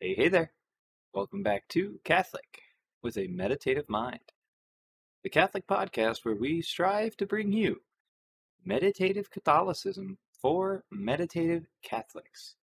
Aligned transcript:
Hey, 0.00 0.14
hey 0.14 0.28
there. 0.28 0.52
Welcome 1.12 1.42
back 1.42 1.66
to 1.70 1.98
Catholic 2.04 2.60
with 3.02 3.18
a 3.18 3.26
Meditative 3.26 3.88
Mind, 3.88 4.20
the 5.24 5.28
Catholic 5.28 5.66
podcast 5.66 6.24
where 6.24 6.36
we 6.36 6.62
strive 6.62 7.16
to 7.16 7.26
bring 7.26 7.50
you 7.50 7.80
meditative 8.64 9.28
Catholicism 9.28 10.16
for 10.40 10.84
meditative 10.92 11.66
Catholics. 11.82 12.54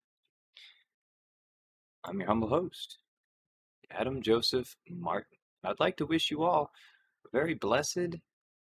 I'm 2.06 2.20
your 2.20 2.28
humble 2.28 2.48
host, 2.48 3.00
Adam 3.92 4.22
Joseph 4.22 4.78
Martin. 4.90 5.38
I'd 5.66 5.82
like 5.82 5.98
to 5.98 6.06
wish 6.06 6.32
you 6.32 6.44
all 6.44 6.72
a 7.26 7.38
very 7.38 7.54
blessed 7.54 8.16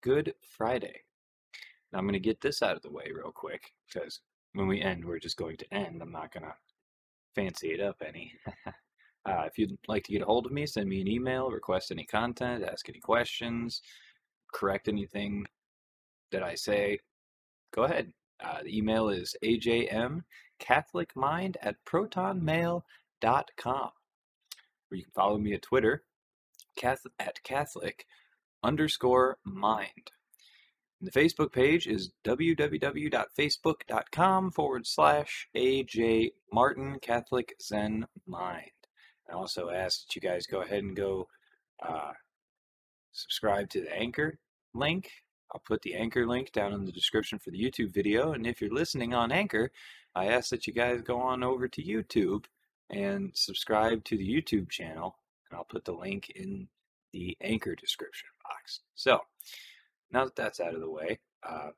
Good 0.00 0.32
Friday. 0.48 1.00
Now, 1.92 1.98
I'm 1.98 2.04
going 2.04 2.12
to 2.12 2.20
get 2.20 2.40
this 2.40 2.62
out 2.62 2.76
of 2.76 2.82
the 2.82 2.92
way 2.92 3.10
real 3.12 3.32
quick 3.32 3.72
because 3.92 4.20
when 4.52 4.68
we 4.68 4.80
end, 4.80 5.04
we're 5.04 5.18
just 5.18 5.36
going 5.36 5.56
to 5.56 5.74
end. 5.74 6.00
I'm 6.00 6.12
not 6.12 6.32
going 6.32 6.44
to 6.44 6.54
fancy 7.34 7.68
it 7.68 7.80
up 7.80 8.02
any. 8.06 8.34
uh, 9.26 9.44
if 9.46 9.58
you'd 9.58 9.76
like 9.88 10.04
to 10.04 10.12
get 10.12 10.22
a 10.22 10.26
hold 10.26 10.46
of 10.46 10.52
me, 10.52 10.66
send 10.66 10.88
me 10.88 11.00
an 11.00 11.08
email, 11.08 11.50
request 11.50 11.90
any 11.90 12.04
content, 12.04 12.64
ask 12.64 12.88
any 12.88 13.00
questions, 13.00 13.82
correct 14.52 14.86
anything 14.88 15.46
that 16.32 16.42
I 16.42 16.54
say, 16.54 16.98
go 17.74 17.84
ahead. 17.84 18.12
Uh, 18.42 18.62
the 18.62 18.74
email 18.76 19.08
is 19.10 19.36
ajmcatholicmind 19.44 21.56
at 21.62 21.76
protonmail.com. 21.84 23.90
Or 24.90 24.96
you 24.96 25.04
can 25.04 25.12
follow 25.12 25.38
me 25.38 25.54
at 25.54 25.62
Twitter 25.62 26.02
Catholic, 26.76 27.14
at 27.18 27.42
Catholic 27.42 28.06
underscore 28.62 29.38
mind. 29.44 30.10
The 31.02 31.10
Facebook 31.10 31.50
page 31.50 31.86
is 31.86 32.10
www.facebook.com 32.24 34.50
forward 34.50 34.86
slash 34.86 35.48
AJ 35.56 36.32
Martin 36.52 36.98
Catholic 37.00 37.54
Zen 37.62 38.06
Mind. 38.26 38.70
I 39.30 39.32
also 39.32 39.70
ask 39.70 40.02
that 40.02 40.14
you 40.14 40.20
guys 40.20 40.46
go 40.46 40.60
ahead 40.60 40.82
and 40.82 40.94
go 40.94 41.26
uh, 41.82 42.12
subscribe 43.12 43.70
to 43.70 43.80
the 43.80 43.96
Anchor 43.96 44.38
link. 44.74 45.10
I'll 45.52 45.62
put 45.66 45.80
the 45.80 45.94
Anchor 45.94 46.26
link 46.26 46.52
down 46.52 46.74
in 46.74 46.84
the 46.84 46.92
description 46.92 47.38
for 47.38 47.50
the 47.50 47.58
YouTube 47.58 47.94
video. 47.94 48.32
And 48.32 48.46
if 48.46 48.60
you're 48.60 48.70
listening 48.70 49.14
on 49.14 49.32
Anchor, 49.32 49.72
I 50.14 50.26
ask 50.26 50.50
that 50.50 50.66
you 50.66 50.74
guys 50.74 51.00
go 51.00 51.18
on 51.18 51.42
over 51.42 51.66
to 51.66 51.82
YouTube 51.82 52.44
and 52.90 53.30
subscribe 53.34 54.04
to 54.04 54.18
the 54.18 54.28
YouTube 54.28 54.68
channel. 54.68 55.16
And 55.48 55.56
I'll 55.56 55.64
put 55.64 55.86
the 55.86 55.92
link 55.92 56.28
in 56.36 56.68
the 57.12 57.38
Anchor 57.40 57.74
description 57.74 58.28
box. 58.44 58.80
So, 58.94 59.22
now 60.12 60.24
that 60.24 60.36
that's 60.36 60.60
out 60.60 60.74
of 60.74 60.80
the 60.80 60.90
way, 60.90 61.20
uh, 61.48 61.70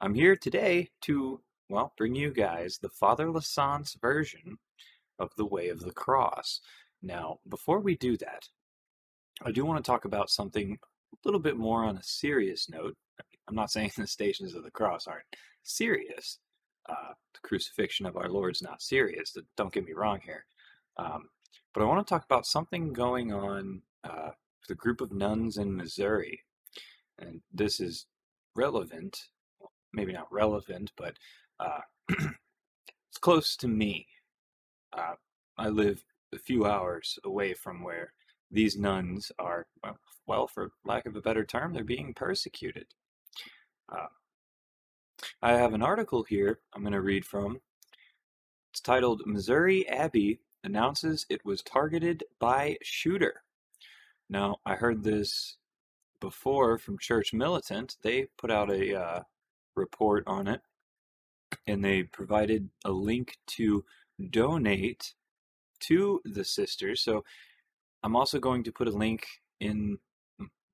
I'm 0.00 0.14
here 0.14 0.36
today 0.36 0.90
to, 1.02 1.40
well, 1.68 1.92
bring 1.96 2.14
you 2.14 2.30
guys 2.30 2.78
the 2.78 2.88
Father 2.88 3.26
Lasance 3.26 4.00
version 4.00 4.58
of 5.18 5.30
the 5.36 5.46
Way 5.46 5.68
of 5.68 5.80
the 5.80 5.92
Cross. 5.92 6.60
Now, 7.02 7.38
before 7.48 7.80
we 7.80 7.96
do 7.96 8.16
that, 8.18 8.48
I 9.44 9.52
do 9.52 9.64
want 9.64 9.82
to 9.82 9.88
talk 9.88 10.04
about 10.04 10.30
something 10.30 10.78
a 11.12 11.16
little 11.24 11.40
bit 11.40 11.56
more 11.56 11.84
on 11.84 11.96
a 11.96 12.02
serious 12.02 12.68
note. 12.68 12.96
I'm 13.48 13.54
not 13.54 13.70
saying 13.70 13.92
the 13.96 14.06
Stations 14.06 14.54
of 14.54 14.64
the 14.64 14.70
Cross 14.70 15.06
aren't 15.06 15.24
serious. 15.62 16.38
Uh, 16.88 17.12
the 17.34 17.40
crucifixion 17.48 18.06
of 18.06 18.16
our 18.16 18.28
Lord's 18.28 18.62
not 18.62 18.82
serious. 18.82 19.36
Don't 19.56 19.72
get 19.72 19.84
me 19.84 19.92
wrong 19.92 20.20
here. 20.24 20.44
Um, 20.96 21.28
but 21.72 21.82
I 21.82 21.86
want 21.86 22.06
to 22.06 22.10
talk 22.10 22.24
about 22.24 22.46
something 22.46 22.92
going 22.92 23.32
on 23.32 23.82
uh, 24.04 24.30
with 24.60 24.70
a 24.70 24.80
group 24.80 25.00
of 25.00 25.12
nuns 25.12 25.56
in 25.58 25.76
Missouri 25.76 26.42
and 27.20 27.40
this 27.52 27.80
is 27.80 28.06
relevant, 28.56 29.28
maybe 29.92 30.12
not 30.12 30.32
relevant, 30.32 30.92
but 30.96 31.16
uh, 31.58 31.80
it's 32.08 33.18
close 33.20 33.56
to 33.56 33.68
me. 33.68 34.06
Uh, 34.92 35.14
I 35.58 35.68
live 35.68 36.04
a 36.32 36.38
few 36.38 36.66
hours 36.66 37.18
away 37.24 37.54
from 37.54 37.82
where 37.82 38.12
these 38.50 38.76
nuns 38.76 39.30
are, 39.38 39.66
well, 40.26 40.46
for 40.46 40.72
lack 40.84 41.06
of 41.06 41.16
a 41.16 41.20
better 41.20 41.44
term, 41.44 41.72
they're 41.72 41.84
being 41.84 42.14
persecuted. 42.14 42.86
Uh, 43.88 44.06
I 45.42 45.52
have 45.52 45.74
an 45.74 45.82
article 45.82 46.24
here 46.24 46.60
I'm 46.74 46.82
going 46.82 46.92
to 46.92 47.00
read 47.00 47.24
from. 47.24 47.60
It's 48.72 48.80
titled 48.80 49.22
Missouri 49.26 49.88
Abbey 49.88 50.40
Announces 50.64 51.26
It 51.28 51.44
Was 51.44 51.62
Targeted 51.62 52.24
by 52.38 52.78
Shooter. 52.82 53.42
Now, 54.28 54.58
I 54.64 54.76
heard 54.76 55.02
this 55.02 55.56
before 56.20 56.78
from 56.78 56.98
Church 56.98 57.32
Militant. 57.32 57.96
They 58.02 58.26
put 58.38 58.50
out 58.50 58.70
a 58.70 58.98
uh, 58.98 59.22
report 59.74 60.24
on 60.26 60.46
it, 60.48 60.60
and 61.66 61.84
they 61.84 62.02
provided 62.02 62.68
a 62.84 62.90
link 62.90 63.38
to 63.48 63.84
donate 64.30 65.14
to 65.80 66.20
the 66.24 66.44
sisters. 66.44 67.02
So 67.02 67.24
I'm 68.02 68.16
also 68.16 68.38
going 68.38 68.64
to 68.64 68.72
put 68.72 68.88
a 68.88 68.92
link 68.92 69.26
in 69.60 69.98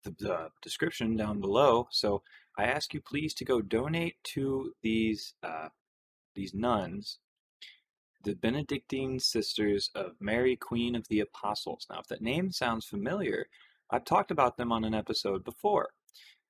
the, 0.04 0.14
the 0.18 0.48
description 0.62 1.16
down 1.16 1.40
below. 1.40 1.88
So 1.90 2.22
I 2.58 2.64
ask 2.64 2.94
you 2.94 3.00
please 3.00 3.34
to 3.34 3.44
go 3.44 3.60
donate 3.60 4.16
to 4.34 4.72
these 4.82 5.34
uh, 5.42 5.68
these 6.34 6.54
nuns, 6.54 7.18
the 8.22 8.34
Benedictine 8.34 9.18
Sisters 9.18 9.90
of 9.94 10.12
Mary, 10.20 10.54
Queen 10.56 10.94
of 10.94 11.08
the 11.08 11.20
Apostles. 11.20 11.86
Now, 11.88 12.00
if 12.00 12.08
that 12.08 12.20
name 12.20 12.52
sounds 12.52 12.84
familiar, 12.84 13.46
I've 13.90 14.04
talked 14.04 14.30
about 14.30 14.56
them 14.56 14.72
on 14.72 14.84
an 14.84 14.94
episode 14.94 15.44
before. 15.44 15.90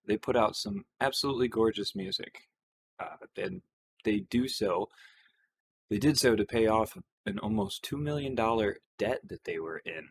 They 0.07 0.17
put 0.17 0.37
out 0.37 0.57
some 0.57 0.85
absolutely 1.01 1.49
gorgeous 1.49 1.95
music, 1.95 2.43
uh, 3.01 3.17
and 3.37 3.63
they 4.05 4.21
do 4.21 4.49
so. 4.49 4.89
They 5.91 5.99
did 5.99 6.19
so 6.19 6.37
to 6.37 6.45
pay 6.45 6.67
off 6.67 6.97
an 7.27 7.39
almost 7.41 7.83
two 7.83 7.97
million 7.97 8.35
dollar 8.35 8.79
debt 8.99 9.21
that 9.29 9.45
they 9.45 9.59
were 9.59 9.83
in. 9.85 10.09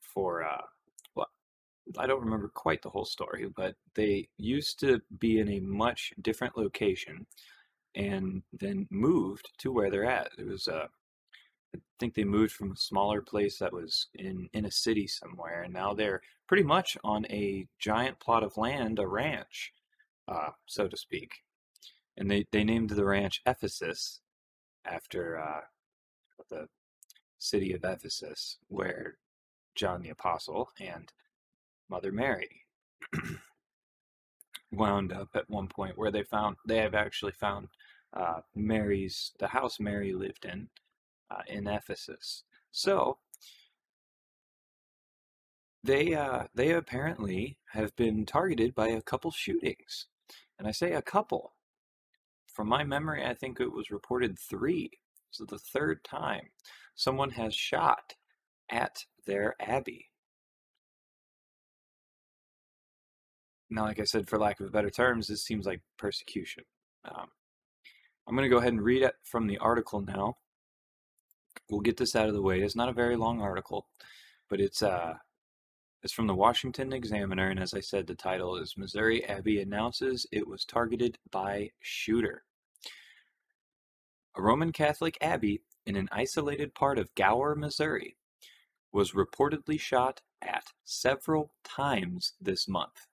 For 0.00 0.44
uh, 0.44 0.62
well, 1.14 1.28
I 1.98 2.06
don't 2.06 2.24
remember 2.24 2.50
quite 2.52 2.82
the 2.82 2.90
whole 2.90 3.04
story, 3.04 3.46
but 3.54 3.76
they 3.94 4.28
used 4.38 4.80
to 4.80 5.00
be 5.18 5.38
in 5.38 5.48
a 5.48 5.60
much 5.60 6.12
different 6.20 6.56
location, 6.56 7.26
and 7.94 8.42
then 8.52 8.88
moved 8.90 9.50
to 9.58 9.72
where 9.72 9.90
they're 9.90 10.04
at. 10.04 10.30
It 10.38 10.46
was 10.46 10.68
uh, 10.68 10.86
I 11.74 11.78
think 11.98 12.14
they 12.14 12.24
moved 12.24 12.52
from 12.52 12.72
a 12.72 12.76
smaller 12.76 13.22
place 13.22 13.58
that 13.58 13.72
was 13.72 14.08
in 14.14 14.48
in 14.52 14.64
a 14.64 14.70
city 14.70 15.06
somewhere, 15.06 15.62
and 15.62 15.72
now 15.72 15.94
they're 15.94 16.20
pretty 16.46 16.62
much 16.62 16.98
on 17.04 17.24
a 17.26 17.66
giant 17.78 18.20
plot 18.20 18.42
of 18.42 18.56
land, 18.56 18.98
a 18.98 19.06
ranch, 19.06 19.72
uh, 20.28 20.50
so 20.66 20.88
to 20.88 20.96
speak. 20.96 21.42
And 22.16 22.30
they 22.30 22.46
they 22.50 22.64
named 22.64 22.90
the 22.90 23.04
ranch 23.04 23.40
Ephesus 23.46 24.20
after 24.84 25.38
uh, 25.38 25.60
the 26.50 26.68
city 27.38 27.72
of 27.72 27.84
Ephesus, 27.84 28.58
where 28.68 29.16
John 29.74 30.02
the 30.02 30.10
Apostle 30.10 30.70
and 30.80 31.12
Mother 31.88 32.12
Mary 32.12 32.62
wound 34.70 35.12
up 35.12 35.30
at 35.34 35.48
one 35.48 35.68
point, 35.68 35.96
where 35.96 36.10
they 36.10 36.22
found 36.22 36.56
they 36.66 36.78
have 36.78 36.94
actually 36.94 37.32
found 37.32 37.68
uh, 38.12 38.40
Mary's 38.54 39.32
the 39.38 39.48
house 39.48 39.80
Mary 39.80 40.12
lived 40.12 40.44
in 40.44 40.68
uh, 41.32 41.42
in 41.46 41.66
Ephesus. 41.66 42.44
So 42.70 43.18
they 45.84 46.14
uh, 46.14 46.44
they 46.54 46.72
apparently 46.72 47.58
have 47.72 47.94
been 47.96 48.24
targeted 48.24 48.74
by 48.74 48.88
a 48.88 49.02
couple 49.02 49.30
shootings, 49.30 50.06
and 50.58 50.68
I 50.68 50.72
say 50.72 50.92
a 50.92 51.02
couple. 51.02 51.54
From 52.46 52.68
my 52.68 52.84
memory, 52.84 53.24
I 53.24 53.32
think 53.32 53.60
it 53.60 53.72
was 53.72 53.90
reported 53.90 54.38
three. 54.38 54.90
So 55.30 55.46
the 55.46 55.58
third 55.58 56.04
time 56.04 56.50
someone 56.94 57.30
has 57.30 57.54
shot 57.54 58.14
at 58.70 59.04
their 59.26 59.54
abbey. 59.58 60.10
Now, 63.70 63.84
like 63.84 64.00
I 64.00 64.04
said, 64.04 64.28
for 64.28 64.38
lack 64.38 64.60
of 64.60 64.70
better 64.70 64.90
terms, 64.90 65.28
this 65.28 65.44
seems 65.44 65.64
like 65.64 65.80
persecution. 65.96 66.64
Um, 67.06 67.28
I'm 68.28 68.36
going 68.36 68.44
to 68.44 68.54
go 68.54 68.58
ahead 68.58 68.74
and 68.74 68.82
read 68.82 69.02
it 69.02 69.14
from 69.24 69.46
the 69.46 69.56
article 69.58 70.02
now 70.02 70.36
we'll 71.72 71.80
get 71.80 71.96
this 71.96 72.14
out 72.14 72.28
of 72.28 72.34
the 72.34 72.42
way. 72.42 72.60
It's 72.60 72.76
not 72.76 72.90
a 72.90 72.92
very 72.92 73.16
long 73.16 73.40
article, 73.40 73.86
but 74.48 74.60
it's 74.60 74.82
uh 74.82 75.14
it's 76.02 76.12
from 76.12 76.26
the 76.26 76.34
Washington 76.34 76.92
Examiner, 76.92 77.48
and 77.48 77.60
as 77.60 77.74
I 77.74 77.80
said, 77.80 78.06
the 78.08 78.14
title 78.14 78.56
is 78.56 78.76
Missouri 78.76 79.24
Abbey 79.24 79.60
announces 79.60 80.26
it 80.32 80.46
was 80.46 80.64
targeted 80.64 81.16
by 81.30 81.70
shooter. 81.80 82.42
A 84.36 84.42
Roman 84.42 84.72
Catholic 84.72 85.16
abbey 85.20 85.62
in 85.86 85.94
an 85.94 86.08
isolated 86.10 86.74
part 86.74 86.98
of 86.98 87.14
Gower, 87.14 87.54
Missouri, 87.54 88.16
was 88.92 89.12
reportedly 89.12 89.78
shot 89.78 90.22
at 90.42 90.72
several 90.84 91.52
times 91.62 92.32
this 92.40 92.66
month. 92.66 93.06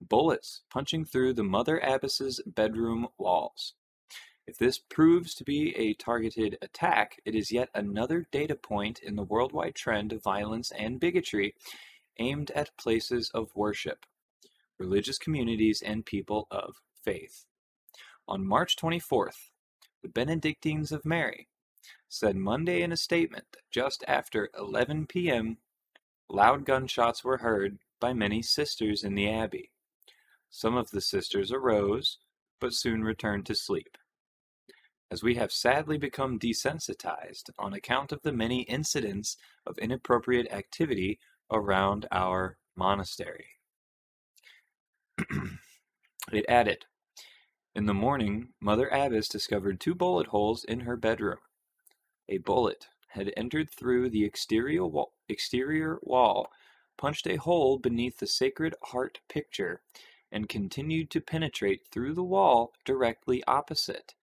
Bullets 0.00 0.62
punching 0.70 1.04
through 1.04 1.34
the 1.34 1.44
Mother 1.44 1.78
Abbess's 1.84 2.40
bedroom 2.46 3.08
walls. 3.18 3.74
If 4.46 4.58
this 4.58 4.78
proves 4.78 5.34
to 5.34 5.44
be 5.44 5.74
a 5.76 5.94
targeted 5.94 6.56
attack, 6.62 7.20
it 7.24 7.34
is 7.34 7.50
yet 7.50 7.68
another 7.74 8.28
data 8.30 8.54
point 8.54 9.00
in 9.00 9.16
the 9.16 9.24
worldwide 9.24 9.74
trend 9.74 10.12
of 10.12 10.22
violence 10.22 10.70
and 10.70 11.00
bigotry 11.00 11.54
aimed 12.18 12.52
at 12.52 12.76
places 12.76 13.30
of 13.34 13.54
worship, 13.56 14.06
religious 14.78 15.18
communities, 15.18 15.82
and 15.82 16.06
people 16.06 16.46
of 16.50 16.76
faith. 17.04 17.44
On 18.28 18.46
March 18.46 18.76
24th, 18.76 19.50
the 20.02 20.08
Benedictines 20.08 20.92
of 20.92 21.04
Mary, 21.04 21.48
said 22.08 22.36
Monday 22.36 22.82
in 22.82 22.92
a 22.92 22.96
statement 22.96 23.46
that 23.52 23.70
just 23.72 24.04
after 24.06 24.48
11 24.56 25.06
p.m., 25.06 25.58
loud 26.28 26.64
gunshots 26.64 27.24
were 27.24 27.38
heard 27.38 27.78
by 27.98 28.12
many 28.12 28.42
sisters 28.42 29.02
in 29.02 29.14
the 29.14 29.28
abbey. 29.28 29.70
Some 30.50 30.76
of 30.76 30.90
the 30.90 31.00
sisters 31.00 31.50
arose, 31.50 32.18
but 32.60 32.72
soon 32.72 33.02
returned 33.02 33.46
to 33.46 33.54
sleep. 33.54 33.98
As 35.08 35.22
we 35.22 35.36
have 35.36 35.52
sadly 35.52 35.98
become 35.98 36.38
desensitized 36.38 37.50
on 37.58 37.72
account 37.72 38.10
of 38.10 38.22
the 38.22 38.32
many 38.32 38.62
incidents 38.62 39.36
of 39.64 39.78
inappropriate 39.78 40.50
activity 40.50 41.20
around 41.50 42.06
our 42.10 42.58
monastery. 42.74 43.46
it 46.32 46.44
added, 46.48 46.86
In 47.74 47.86
the 47.86 47.94
morning, 47.94 48.48
Mother 48.60 48.88
Abbess 48.88 49.28
discovered 49.28 49.78
two 49.78 49.94
bullet 49.94 50.26
holes 50.28 50.64
in 50.64 50.80
her 50.80 50.96
bedroom. 50.96 51.38
A 52.28 52.38
bullet 52.38 52.88
had 53.10 53.32
entered 53.36 53.70
through 53.70 54.10
the 54.10 54.24
exterior 54.24 54.84
wall, 54.84 55.12
exterior 55.28 56.00
wall, 56.02 56.50
punched 56.98 57.28
a 57.28 57.36
hole 57.36 57.78
beneath 57.78 58.18
the 58.18 58.26
Sacred 58.26 58.74
Heart 58.82 59.20
picture, 59.28 59.82
and 60.32 60.48
continued 60.48 61.10
to 61.10 61.20
penetrate 61.20 61.86
through 61.86 62.14
the 62.14 62.24
wall 62.24 62.72
directly 62.84 63.44
opposite, 63.44 64.14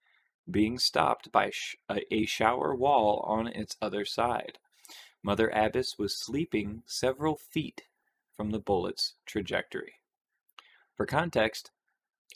being 0.50 0.78
stopped 0.78 1.32
by 1.32 1.50
sh 1.50 1.76
a 1.90 2.26
shower 2.26 2.76
wall 2.76 3.24
on 3.28 3.48
its 3.48 3.78
other 3.82 4.06
side. 4.06 4.60
Mother 5.24 5.50
Abbess 5.50 5.98
was 5.98 6.18
sleeping 6.18 6.84
several 6.86 7.38
feet 7.38 7.84
from 8.36 8.52
the 8.52 8.60
bullet's 8.60 9.16
trajectory. 9.26 9.94
For 10.96 11.06
context, 11.06 11.72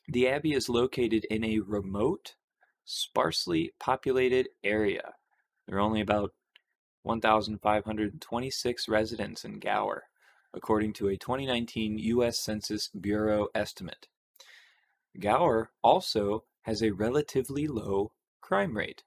the 0.08 0.28
abbey 0.28 0.54
is 0.54 0.70
located 0.70 1.26
in 1.26 1.44
a 1.44 1.60
remote, 1.60 2.36
sparsely 2.86 3.74
populated 3.80 4.50
area. 4.64 5.16
There 5.68 5.78
are 5.78 5.82
only 5.82 6.02
about 6.02 6.34
1,526 7.04 8.88
residents 8.88 9.44
in 9.44 9.60
Gower, 9.60 10.04
according 10.54 10.94
to 10.94 11.10
a 11.10 11.18
2019 11.18 11.98
U.S. 12.00 12.40
Census 12.40 12.88
Bureau 12.90 13.48
estimate. 13.54 14.08
Gower 15.20 15.72
also 15.84 16.44
has 16.68 16.84
a 16.84 16.92
relatively 16.92 17.66
low 17.66 18.12
crime 18.42 18.76
rate. 18.76 19.04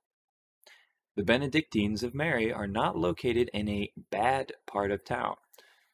The 1.15 1.23
Benedictines 1.23 2.03
of 2.03 2.15
Mary 2.15 2.51
are 2.51 2.67
not 2.67 2.97
located 2.97 3.51
in 3.53 3.69
a 3.69 3.93
bad 4.11 4.53
part 4.67 4.91
of 4.91 5.05
town. 5.05 5.35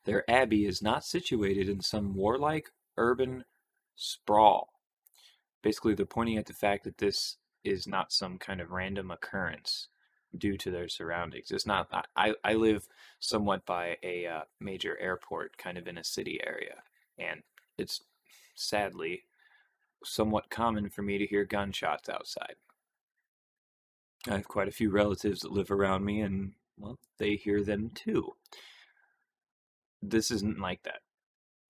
Their 0.04 0.28
abbey 0.30 0.64
is 0.64 0.80
not 0.80 1.04
situated 1.04 1.68
in 1.68 1.80
some 1.80 2.14
warlike 2.14 2.70
urban 2.96 3.44
sprawl. 3.96 4.68
Basically, 5.62 5.94
they're 5.94 6.06
pointing 6.06 6.38
at 6.38 6.46
the 6.46 6.52
fact 6.52 6.84
that 6.84 6.98
this 6.98 7.38
is 7.64 7.88
not 7.88 8.12
some 8.12 8.38
kind 8.38 8.60
of 8.60 8.70
random 8.70 9.10
occurrence 9.10 9.88
due 10.38 10.56
to 10.58 10.70
their 10.70 10.88
surroundings. 10.88 11.50
It's 11.50 11.66
not. 11.66 11.88
I 12.14 12.34
I 12.44 12.54
live 12.54 12.86
somewhat 13.18 13.66
by 13.66 13.96
a 14.04 14.26
uh, 14.26 14.40
major 14.60 14.96
airport, 15.00 15.58
kind 15.58 15.76
of 15.78 15.88
in 15.88 15.98
a 15.98 16.04
city 16.04 16.38
area, 16.46 16.76
and 17.18 17.42
it's 17.76 18.04
sadly 18.54 19.24
somewhat 20.04 20.50
common 20.50 20.88
for 20.88 21.02
me 21.02 21.18
to 21.18 21.26
hear 21.26 21.44
gunshots 21.44 22.08
outside. 22.08 22.54
I 24.28 24.34
have 24.34 24.48
quite 24.48 24.68
a 24.68 24.72
few 24.72 24.90
relatives 24.90 25.40
that 25.40 25.52
live 25.52 25.70
around 25.70 26.04
me, 26.04 26.20
and 26.20 26.52
well, 26.76 26.98
they 27.18 27.36
hear 27.36 27.62
them 27.62 27.90
too. 27.94 28.32
This 30.02 30.30
isn't 30.30 30.60
like 30.60 30.82
that. 30.82 31.00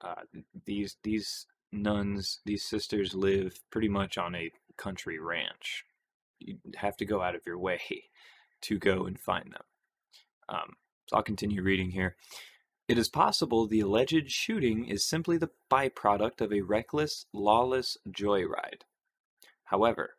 Uh, 0.00 0.22
these 0.64 0.96
these 1.02 1.46
nuns, 1.72 2.40
these 2.44 2.64
sisters 2.64 3.14
live 3.14 3.58
pretty 3.70 3.88
much 3.88 4.18
on 4.18 4.34
a 4.34 4.50
country 4.76 5.18
ranch. 5.18 5.84
You 6.38 6.58
have 6.76 6.96
to 6.98 7.04
go 7.04 7.22
out 7.22 7.34
of 7.34 7.42
your 7.46 7.58
way 7.58 7.80
to 8.62 8.78
go 8.78 9.06
and 9.06 9.18
find 9.18 9.52
them. 9.52 9.64
Um, 10.48 10.76
so 11.06 11.16
I'll 11.16 11.22
continue 11.22 11.62
reading 11.62 11.90
here. 11.90 12.16
It 12.88 12.98
is 12.98 13.08
possible 13.08 13.66
the 13.66 13.80
alleged 13.80 14.30
shooting 14.30 14.86
is 14.86 15.04
simply 15.04 15.38
the 15.38 15.50
byproduct 15.70 16.40
of 16.40 16.52
a 16.52 16.60
reckless, 16.60 17.26
lawless 17.32 17.96
joyride. 18.08 18.82
However, 19.64 20.16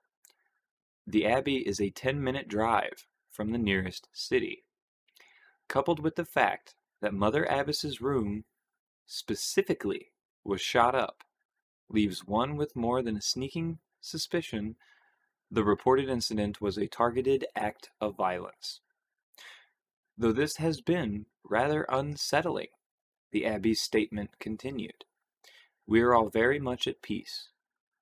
the 1.05 1.25
Abbey 1.25 1.65
is 1.65 1.79
a 1.79 1.89
10 1.89 2.21
minute 2.21 2.49
drive 2.49 3.05
from 3.31 3.51
the 3.51 3.57
nearest 3.57 4.09
city. 4.11 4.65
Coupled 5.69 5.99
with 5.99 6.15
the 6.15 6.25
fact 6.25 6.75
that 7.01 7.13
Mother 7.13 7.49
Abbess's 7.49 8.01
room 8.01 8.43
specifically 9.05 10.11
was 10.43 10.59
shot 10.59 10.93
up, 10.93 11.23
leaves 11.89 12.25
one 12.25 12.57
with 12.57 12.75
more 12.75 13.01
than 13.01 13.15
a 13.15 13.21
sneaking 13.21 13.79
suspicion 14.01 14.75
the 15.49 15.63
reported 15.63 16.09
incident 16.09 16.59
was 16.59 16.77
a 16.77 16.87
targeted 16.87 17.45
act 17.55 17.91
of 18.01 18.17
violence. 18.17 18.81
Though 20.17 20.31
this 20.31 20.57
has 20.57 20.81
been 20.81 21.27
rather 21.43 21.85
unsettling, 21.89 22.69
the 23.31 23.45
Abbey's 23.45 23.81
statement 23.81 24.31
continued, 24.39 25.05
we 25.85 26.01
are 26.01 26.15
all 26.15 26.29
very 26.29 26.59
much 26.59 26.87
at 26.87 27.01
peace. 27.01 27.49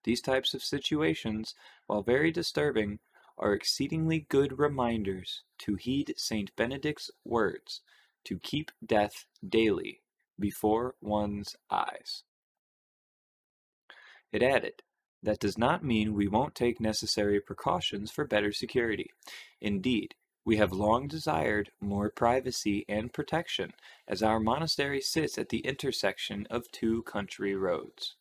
These 0.05 0.21
types 0.21 0.53
of 0.53 0.63
situations, 0.63 1.55
while 1.87 2.03
very 2.03 2.31
disturbing, 2.31 2.99
are 3.37 3.53
exceedingly 3.53 4.27
good 4.29 4.57
reminders 4.57 5.43
to 5.59 5.75
heed 5.75 6.13
Saint 6.15 6.55
Benedict's 6.55 7.11
words 7.25 7.81
to 8.23 8.39
keep 8.39 8.71
death 8.85 9.25
daily 9.47 10.01
before 10.39 10.95
one's 11.01 11.55
eyes. 11.69 12.23
It 14.31 14.41
added, 14.41 14.83
that 15.21 15.39
does 15.39 15.57
not 15.57 15.83
mean 15.83 16.13
we 16.13 16.27
won't 16.27 16.55
take 16.55 16.79
necessary 16.79 17.41
precautions 17.41 18.11
for 18.11 18.25
better 18.25 18.51
security. 18.51 19.11
Indeed, 19.59 20.15
we 20.45 20.57
have 20.57 20.71
long 20.71 21.07
desired 21.07 21.71
more 21.81 22.11
privacy 22.11 22.85
and 22.87 23.11
protection 23.11 23.73
as 24.07 24.21
our 24.21 24.39
monastery 24.39 25.01
sits 25.01 25.39
at 25.39 25.49
the 25.49 25.59
intersection 25.59 26.47
of 26.51 26.71
two 26.71 27.01
country 27.03 27.55
roads. 27.55 28.15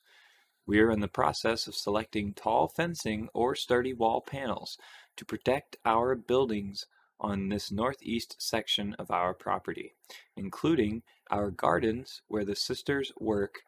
We 0.67 0.81
are 0.81 0.91
in 0.91 1.01
the 1.01 1.09
process 1.09 1.67
of 1.67 1.75
selecting 1.75 2.33
tall 2.33 2.69
fencing 2.69 3.29
or 3.35 3.55
sturdy 3.55 3.93
wall 3.93 4.23
panels 4.23 4.79
to 5.17 5.25
protect 5.27 5.77
our 5.85 6.15
buildings 6.15 6.87
on 7.21 7.51
this 7.51 7.71
northeast 7.71 8.37
section 8.39 8.95
of 8.99 9.11
our 9.11 9.35
property, 9.35 9.93
including 10.35 11.03
our 11.31 11.51
gardens 11.51 12.23
where 12.29 12.45
the 12.45 12.57
sisters 12.57 13.13
work 13.21 13.61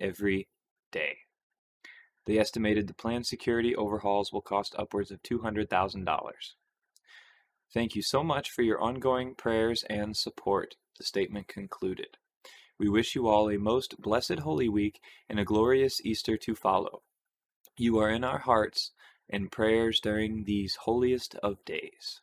every 0.00 0.48
day. 0.90 1.18
They 2.24 2.38
estimated 2.38 2.86
the 2.86 2.94
planned 2.94 3.26
security 3.26 3.76
overhauls 3.76 4.32
will 4.32 4.40
cost 4.40 4.74
upwards 4.78 5.10
of 5.10 5.22
$200,000. 5.22 6.06
Thank 7.72 7.94
you 7.94 8.00
so 8.00 8.24
much 8.24 8.50
for 8.50 8.62
your 8.62 8.80
ongoing 8.80 9.34
prayers 9.34 9.84
and 9.90 10.16
support, 10.16 10.76
the 10.96 11.04
statement 11.04 11.48
concluded. 11.48 12.16
We 12.78 12.88
wish 12.88 13.14
you 13.14 13.28
all 13.28 13.50
a 13.50 13.58
most 13.58 14.00
blessed 14.00 14.38
Holy 14.38 14.70
Week 14.70 15.00
and 15.28 15.38
a 15.38 15.44
glorious 15.44 16.00
Easter 16.02 16.38
to 16.38 16.54
follow. 16.54 17.02
You 17.76 17.98
are 17.98 18.08
in 18.08 18.24
our 18.24 18.38
hearts 18.38 18.92
and 19.28 19.52
prayers 19.52 20.00
during 20.00 20.44
these 20.44 20.76
holiest 20.76 21.34
of 21.36 21.62
days. 21.66 22.22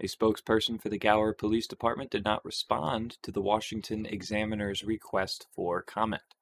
A 0.00 0.06
spokesperson 0.06 0.82
for 0.82 0.88
the 0.88 0.98
Gower 0.98 1.32
Police 1.32 1.68
Department 1.68 2.10
did 2.10 2.24
not 2.24 2.44
respond 2.44 3.16
to 3.22 3.30
the 3.30 3.40
Washington 3.40 4.06
Examiner's 4.06 4.82
request 4.82 5.46
for 5.54 5.82
comment. 5.82 6.34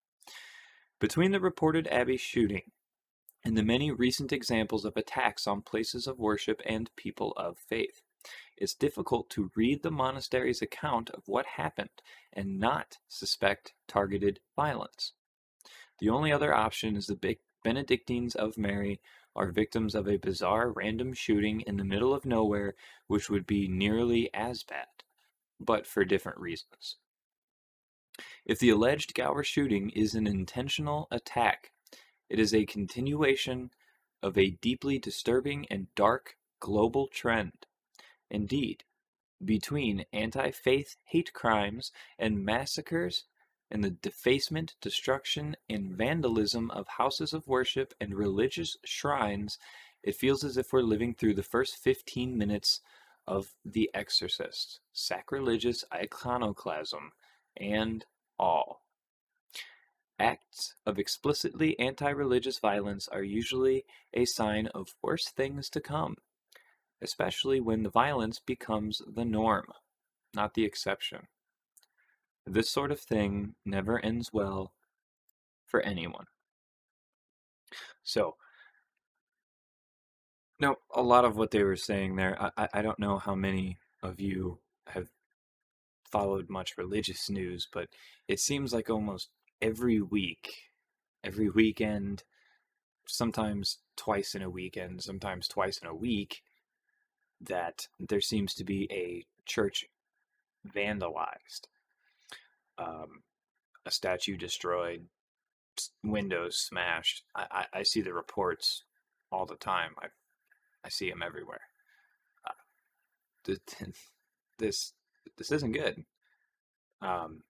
Between 0.98 1.32
the 1.32 1.40
reported 1.40 1.86
Abbey 1.88 2.16
shooting 2.16 2.70
and 3.44 3.56
the 3.56 3.62
many 3.62 3.90
recent 3.90 4.32
examples 4.32 4.84
of 4.84 4.96
attacks 4.96 5.46
on 5.46 5.62
places 5.62 6.06
of 6.06 6.18
worship 6.18 6.60
and 6.64 6.94
people 6.96 7.32
of 7.36 7.58
faith, 7.58 8.02
it's 8.56 8.74
difficult 8.74 9.28
to 9.30 9.50
read 9.56 9.82
the 9.82 9.90
monastery's 9.90 10.62
account 10.62 11.10
of 11.10 11.22
what 11.26 11.46
happened 11.46 12.02
and 12.32 12.60
not 12.60 12.98
suspect 13.08 13.74
targeted 13.88 14.38
violence. 14.54 15.12
The 15.98 16.08
only 16.08 16.32
other 16.32 16.54
option 16.54 16.96
is 16.96 17.06
the 17.06 17.36
Benedictines 17.64 18.34
of 18.34 18.58
Mary 18.58 19.00
are 19.34 19.50
victims 19.50 19.94
of 19.94 20.08
a 20.08 20.18
bizarre 20.18 20.70
random 20.70 21.12
shooting 21.14 21.62
in 21.62 21.76
the 21.76 21.84
middle 21.84 22.12
of 22.12 22.24
nowhere, 22.24 22.74
which 23.06 23.30
would 23.30 23.46
be 23.46 23.66
nearly 23.66 24.32
as 24.34 24.62
bad, 24.62 24.88
but 25.58 25.86
for 25.86 26.04
different 26.04 26.38
reasons. 26.38 26.96
If 28.44 28.58
the 28.58 28.70
alleged 28.70 29.14
Gower 29.14 29.42
shooting 29.42 29.90
is 29.90 30.14
an 30.14 30.26
intentional 30.26 31.08
attack, 31.10 31.72
it 32.32 32.40
is 32.40 32.54
a 32.54 32.64
continuation 32.64 33.70
of 34.22 34.38
a 34.38 34.52
deeply 34.62 34.98
disturbing 34.98 35.66
and 35.70 35.94
dark 35.94 36.38
global 36.60 37.06
trend. 37.06 37.66
Indeed, 38.30 38.84
between 39.44 40.06
anti 40.14 40.50
faith 40.50 40.96
hate 41.04 41.34
crimes 41.34 41.92
and 42.18 42.42
massacres 42.42 43.24
and 43.70 43.84
the 43.84 43.90
defacement, 43.90 44.76
destruction, 44.80 45.56
and 45.68 45.92
vandalism 45.92 46.70
of 46.70 46.88
houses 46.96 47.34
of 47.34 47.46
worship 47.46 47.92
and 48.00 48.14
religious 48.14 48.78
shrines, 48.82 49.58
it 50.02 50.16
feels 50.16 50.42
as 50.42 50.56
if 50.56 50.72
we're 50.72 50.80
living 50.80 51.12
through 51.12 51.34
the 51.34 51.42
first 51.42 51.76
15 51.76 52.38
minutes 52.38 52.80
of 53.26 53.52
The 53.62 53.90
Exorcist, 53.92 54.80
sacrilegious 54.94 55.84
iconoclasm, 55.92 57.12
and 57.58 58.06
all. 58.38 58.81
Acts 60.18 60.74
of 60.86 60.98
explicitly 60.98 61.78
anti 61.78 62.08
religious 62.08 62.58
violence 62.58 63.08
are 63.08 63.22
usually 63.22 63.84
a 64.14 64.24
sign 64.24 64.68
of 64.68 64.94
worse 65.02 65.28
things 65.28 65.68
to 65.70 65.80
come. 65.82 66.16
especially 67.02 67.60
when 67.60 67.82
the 67.82 67.90
violence 67.90 68.38
becomes 68.40 69.02
the 69.06 69.24
norm, 69.24 69.66
not 70.34 70.54
the 70.54 70.64
exception. 70.64 71.28
This 72.46 72.70
sort 72.70 72.92
of 72.92 73.00
thing 73.00 73.56
never 73.64 73.98
ends 73.98 74.32
well 74.32 74.72
for 75.66 75.80
anyone. 75.82 76.26
So, 78.04 78.36
now 80.60 80.76
a 80.94 81.02
lot 81.02 81.24
of 81.24 81.36
what 81.36 81.50
they 81.50 81.62
were 81.62 81.76
saying 81.76 82.16
there, 82.16 82.36
I, 82.56 82.68
I 82.74 82.82
don't 82.82 82.98
know 82.98 83.18
how 83.18 83.34
many 83.34 83.78
of 84.02 84.20
you 84.20 84.58
have 84.88 85.08
followed 86.10 86.48
much 86.50 86.76
religious 86.78 87.30
news, 87.30 87.68
but 87.72 87.88
it 88.28 88.40
seems 88.40 88.72
like 88.72 88.90
almost 88.90 89.30
every 89.62 90.00
week, 90.00 90.54
every 91.22 91.48
weekend, 91.48 92.24
sometimes 93.06 93.78
twice 93.96 94.34
in 94.34 94.42
a 94.42 94.50
weekend, 94.50 95.02
sometimes 95.02 95.46
twice 95.46 95.78
in 95.78 95.88
a 95.88 95.94
week, 95.94 96.42
that 97.40 97.86
there 97.98 98.20
seems 98.20 98.54
to 98.54 98.64
be 98.64 98.88
a 98.90 99.24
church 99.46 99.86
vandalized, 100.68 101.68
um, 102.78 103.22
a 103.86 103.90
statue 103.90 104.36
destroyed, 104.36 105.06
windows 106.04 106.58
smashed. 106.58 107.22
I, 107.34 107.46
I, 107.50 107.78
I, 107.78 107.82
see 107.82 108.02
the 108.02 108.12
reports 108.12 108.84
all 109.30 109.46
the 109.46 109.56
time. 109.56 109.92
I 110.00 110.08
I 110.84 110.88
see 110.88 111.08
them 111.08 111.22
everywhere. 111.24 111.62
Uh, 112.46 113.54
this 114.58 114.92
this 115.38 115.50
isn't 115.50 115.72
good. 115.72 116.04
Um, 117.00 117.42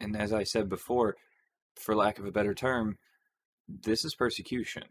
and 0.00 0.16
as 0.16 0.32
I 0.32 0.44
said 0.44 0.68
before, 0.68 1.16
for 1.76 1.94
lack 1.94 2.18
of 2.18 2.26
a 2.26 2.32
better 2.32 2.54
term, 2.54 2.98
this 3.68 4.04
is 4.04 4.14
persecution. 4.14 4.84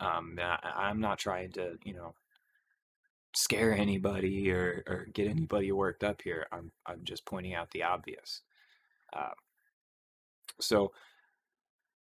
Um, 0.00 0.38
I, 0.40 0.90
am 0.90 1.00
not 1.00 1.18
trying 1.18 1.52
to, 1.52 1.76
you 1.84 1.92
know, 1.92 2.14
scare 3.34 3.72
anybody 3.72 4.50
or, 4.50 4.84
or 4.86 5.06
get 5.12 5.28
anybody 5.28 5.72
worked 5.72 6.04
up 6.04 6.22
here. 6.22 6.46
I'm 6.52 6.70
I'm 6.86 7.00
just 7.04 7.26
pointing 7.26 7.54
out 7.54 7.70
the 7.72 7.82
obvious. 7.82 8.42
Uh, 9.12 9.30
so 10.60 10.92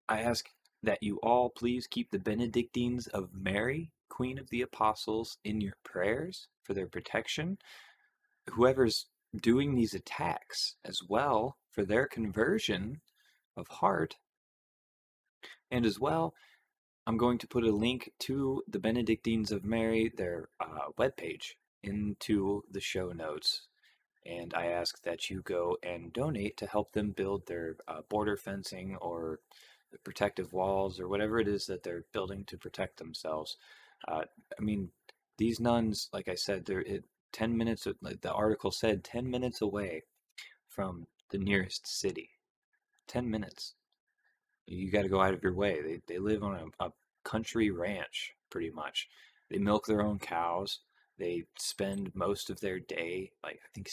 I 0.07 0.21
ask 0.21 0.49
that 0.83 1.01
you 1.01 1.17
all 1.17 1.49
please 1.49 1.87
keep 1.87 2.11
the 2.11 2.19
Benedictines 2.19 3.07
of 3.07 3.29
Mary, 3.33 3.91
Queen 4.09 4.37
of 4.37 4.49
the 4.49 4.61
Apostles, 4.61 5.37
in 5.43 5.61
your 5.61 5.75
prayers 5.83 6.47
for 6.63 6.73
their 6.73 6.87
protection. 6.87 7.57
Whoever's 8.49 9.07
doing 9.35 9.75
these 9.75 9.93
attacks 9.93 10.75
as 10.85 10.99
well 11.07 11.57
for 11.71 11.85
their 11.85 12.07
conversion 12.07 13.01
of 13.55 13.67
heart. 13.67 14.15
And 15.71 15.85
as 15.85 15.99
well, 15.99 16.33
I'm 17.05 17.17
going 17.17 17.37
to 17.39 17.47
put 17.47 17.63
a 17.63 17.71
link 17.71 18.11
to 18.19 18.63
the 18.67 18.79
Benedictines 18.79 19.51
of 19.51 19.63
Mary, 19.63 20.11
their 20.15 20.49
uh, 20.59 20.91
webpage, 20.97 21.53
into 21.83 22.63
the 22.71 22.81
show 22.81 23.09
notes. 23.09 23.67
And 24.25 24.53
I 24.53 24.67
ask 24.67 25.01
that 25.03 25.29
you 25.29 25.41
go 25.41 25.77
and 25.81 26.11
donate 26.11 26.57
to 26.57 26.67
help 26.67 26.91
them 26.91 27.11
build 27.11 27.47
their 27.47 27.77
uh, 27.87 28.01
border 28.09 28.37
fencing 28.37 28.95
or 29.01 29.39
protective 30.03 30.53
walls 30.53 30.99
or 30.99 31.07
whatever 31.07 31.39
it 31.39 31.47
is 31.47 31.65
that 31.65 31.83
they're 31.83 32.05
building 32.13 32.43
to 32.45 32.57
protect 32.57 32.97
themselves. 32.97 33.57
Uh, 34.07 34.23
I 34.57 34.61
mean, 34.61 34.89
these 35.37 35.59
nuns, 35.59 36.09
like 36.13 36.27
I 36.27 36.35
said, 36.35 36.65
they're 36.65 36.81
it, 36.81 37.05
10 37.31 37.57
minutes, 37.57 37.87
like 38.01 38.21
the 38.21 38.31
article 38.31 38.71
said, 38.71 39.03
10 39.03 39.29
minutes 39.29 39.61
away 39.61 40.03
from 40.67 41.07
the 41.29 41.37
nearest 41.37 41.87
city. 41.87 42.29
10 43.07 43.29
minutes. 43.29 43.73
You 44.65 44.91
got 44.91 45.03
to 45.03 45.09
go 45.09 45.21
out 45.21 45.33
of 45.33 45.43
your 45.43 45.53
way. 45.53 45.81
They, 45.81 46.01
they 46.07 46.19
live 46.19 46.43
on 46.43 46.71
a, 46.79 46.85
a 46.85 46.91
country 47.23 47.71
ranch, 47.71 48.33
pretty 48.49 48.69
much. 48.69 49.07
They 49.49 49.57
milk 49.57 49.85
their 49.87 50.01
own 50.01 50.19
cows. 50.19 50.79
They 51.17 51.45
spend 51.57 52.11
most 52.15 52.49
of 52.49 52.61
their 52.61 52.79
day, 52.79 53.31
like 53.43 53.59
I 53.63 53.67
think 53.73 53.89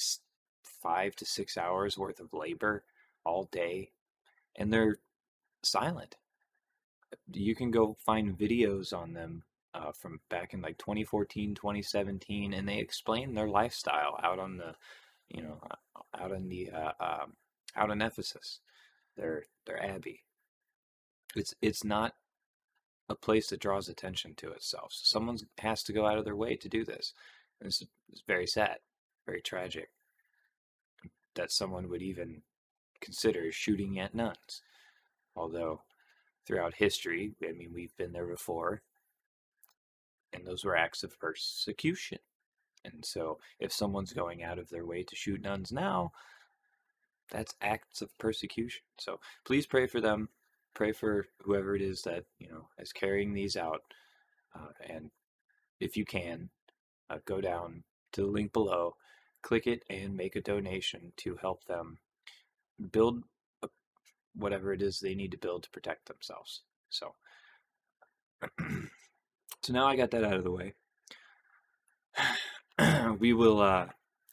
five 0.63 1.17
to 1.17 1.25
six 1.25 1.57
hours 1.57 1.99
worth 1.99 2.21
of 2.21 2.33
labor 2.33 2.85
all 3.25 3.49
day. 3.51 3.91
And 4.55 4.73
they're 4.73 4.99
silent. 5.63 6.17
You 7.33 7.55
can 7.55 7.71
go 7.71 7.97
find 8.05 8.39
videos 8.39 8.97
on 8.97 9.13
them 9.15 9.43
uh, 9.77 9.93
from 9.93 10.21
back 10.31 10.55
in 10.55 10.61
like 10.61 10.79
2014, 10.79 11.55
2017, 11.55 12.55
and 12.55 12.69
they 12.69 12.79
explain 12.79 13.35
their 13.35 13.49
lifestyle 13.49 14.19
out 14.23 14.39
on 14.39 14.57
the, 14.57 14.75
you 15.29 15.43
know, 15.43 15.61
uh, 15.71 16.23
out 16.23 16.33
in 16.33 16.49
the, 16.49 16.71
uh, 16.71 16.93
um, 17.01 17.35
out 17.77 17.91
in 17.91 18.01
Ephesus, 18.01 18.61
their 19.17 19.45
their 19.67 19.83
abbey. 19.83 20.23
It's 21.35 21.55
it's 21.61 21.85
not 21.85 22.15
a 23.09 23.15
place 23.15 23.49
that 23.49 23.61
draws 23.61 23.89
attention 23.89 24.35
to 24.37 24.51
itself. 24.51 24.93
So 24.93 25.03
someone 25.05 25.39
has 25.59 25.83
to 25.85 25.93
go 25.93 26.07
out 26.07 26.19
of 26.19 26.25
their 26.25 26.37
way 26.37 26.57
to 26.57 26.69
do 26.69 26.85
this. 26.85 27.13
And 27.61 27.69
it's, 27.69 27.83
it's 28.11 28.23
very 28.27 28.47
sad, 28.47 28.79
very 29.27 29.41
tragic 29.41 29.91
that 31.35 31.53
someone 31.53 31.89
would 31.89 32.03
even 32.03 32.43
consider 33.01 33.53
shooting 33.53 33.99
at 33.99 34.15
nuns. 34.15 34.63
Although 35.37 35.83
throughout 36.47 36.75
history, 36.75 37.35
I 37.47 37.53
mean, 37.53 37.71
we've 37.73 37.97
been 37.97 38.13
there 38.13 38.27
before, 38.27 38.83
and 40.37 40.47
those 40.47 40.65
were 40.65 40.77
acts 40.77 41.03
of 41.03 41.19
persecution. 41.19 42.19
And 42.85 43.05
so, 43.05 43.39
if 43.59 43.73
someone's 43.73 44.13
going 44.13 44.45
out 44.45 44.59
of 44.59 44.69
their 44.69 44.87
way 44.87 45.03
to 45.03 45.17
shoot 45.17 45.41
nuns 45.41 45.73
now, 45.73 46.13
that's 47.31 47.55
acts 47.61 48.03
of 48.03 48.17
persecution. 48.19 48.83
So, 48.99 49.19
please 49.45 49.67
pray 49.67 49.87
for 49.87 50.01
them. 50.01 50.29
Pray 50.75 50.93
for 50.93 51.27
whoever 51.43 51.75
it 51.75 51.83
is 51.83 52.03
that 52.03 52.25
you 52.39 52.49
know 52.49 52.69
is 52.79 52.93
carrying 52.93 53.33
these 53.33 53.57
out, 53.57 53.83
uh, 54.55 54.69
and 54.89 55.11
if 55.81 55.97
you 55.97 56.05
can, 56.05 56.51
uh, 57.11 57.19
go 57.25 57.41
down 57.41 57.83
to 58.13 58.21
the 58.23 58.29
link 58.29 58.53
below, 58.53 58.95
click 59.43 59.67
it, 59.67 59.83
and 59.91 60.15
make 60.17 60.37
a 60.37 60.41
donation 60.41 61.13
to 61.17 61.37
help 61.37 61.65
them 61.65 61.99
build 62.93 63.23
whatever 64.35 64.73
it 64.73 64.83
is 64.83 65.01
they 65.01 65.15
need 65.15 65.31
to 65.33 65.39
build 65.39 65.63
to 65.63 65.71
protect 65.71 66.07
themselves. 66.07 66.63
So, 66.91 67.15
so 69.67 69.73
now 69.73 69.87
I 69.89 69.97
got 69.97 70.13
that 70.13 70.23
out 70.23 70.35
of 70.35 70.45
the 70.45 70.53
way. 70.53 70.75
we 73.19 73.33
will 73.33 73.61
uh, 73.61 73.87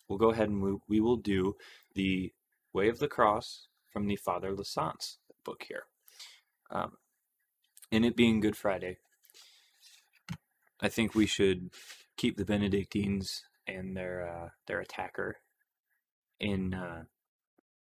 we'll 0.07 0.19
go 0.19 0.29
ahead 0.29 0.49
and 0.49 0.61
we, 0.61 0.77
we 0.87 0.99
will 0.99 1.17
do 1.17 1.55
the 1.95 2.31
Way 2.71 2.87
of 2.87 2.99
the 2.99 3.07
Cross 3.07 3.67
from 3.91 4.05
the 4.05 4.15
Father 4.15 4.53
Lasance 4.53 5.17
book 5.43 5.65
here. 5.67 5.85
Um, 6.69 6.93
in 7.91 8.03
it 8.03 8.15
being 8.15 8.41
Good 8.41 8.55
Friday, 8.55 8.97
I 10.79 10.87
think 10.87 11.15
we 11.15 11.25
should 11.25 11.71
keep 12.15 12.37
the 12.37 12.45
Benedictines 12.45 13.43
and 13.65 13.97
their 13.97 14.29
uh, 14.29 14.49
their 14.67 14.81
attacker 14.81 15.37
in 16.39 16.75
uh, 16.75 17.05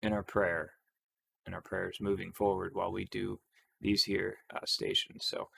in 0.05 0.13
our 0.13 0.23
prayer 0.23 0.75
in 1.49 1.55
our 1.55 1.63
prayers 1.63 1.99
moving 2.01 2.31
forward 2.31 2.75
while 2.75 2.93
we 2.93 3.07
do 3.07 3.41
these 3.81 4.05
here 4.05 4.37
uh, 4.55 4.65
stations. 4.67 5.27
So 5.27 5.49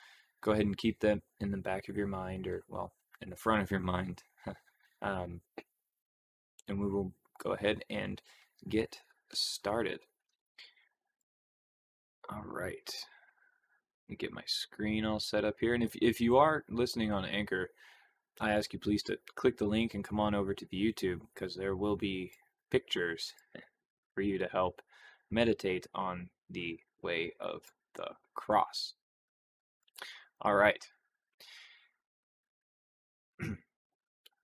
go 0.43 0.51
ahead 0.51 0.65
and 0.65 0.77
keep 0.77 0.99
them 0.99 1.21
in 1.39 1.51
the 1.51 1.57
back 1.57 1.89
of 1.89 1.97
your 1.97 2.07
mind 2.07 2.47
or, 2.47 2.63
well, 2.67 2.93
in 3.21 3.29
the 3.29 3.35
front 3.35 3.63
of 3.63 3.71
your 3.71 3.79
mind. 3.79 4.21
um, 5.01 5.41
and 6.67 6.79
we 6.79 6.87
will 6.87 7.13
go 7.41 7.53
ahead 7.53 7.83
and 7.89 8.21
get 8.69 8.99
started. 9.33 10.01
All 12.29 12.43
right. 12.45 12.93
Let 14.03 14.09
me 14.09 14.15
get 14.17 14.33
my 14.33 14.43
screen 14.45 15.05
all 15.05 15.19
set 15.19 15.45
up 15.45 15.55
here. 15.59 15.73
And 15.73 15.83
if, 15.83 15.95
if 15.95 16.19
you 16.19 16.37
are 16.37 16.63
listening 16.69 17.11
on 17.11 17.25
Anchor, 17.25 17.69
I 18.41 18.51
ask 18.51 18.73
you 18.73 18.79
please 18.79 19.03
to 19.03 19.17
click 19.35 19.57
the 19.57 19.65
link 19.65 19.93
and 19.93 20.03
come 20.03 20.19
on 20.19 20.35
over 20.35 20.53
to 20.53 20.65
the 20.69 20.77
YouTube 20.77 21.21
because 21.33 21.55
there 21.55 21.75
will 21.75 21.95
be 21.95 22.31
pictures 22.69 23.33
for 24.13 24.21
you 24.21 24.37
to 24.37 24.47
help 24.47 24.81
meditate 25.31 25.87
on 25.93 26.29
the 26.49 26.79
way 27.01 27.33
of 27.39 27.61
the 27.95 28.09
cross. 28.35 28.93
All 30.43 30.55
right. 30.55 30.85
In 33.39 33.57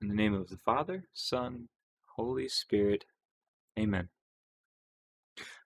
the 0.02 0.16
name 0.16 0.34
of 0.34 0.50
the 0.50 0.58
Father, 0.58 1.06
Son, 1.14 1.70
Holy 2.16 2.48
Spirit, 2.50 3.06
Amen. 3.78 4.10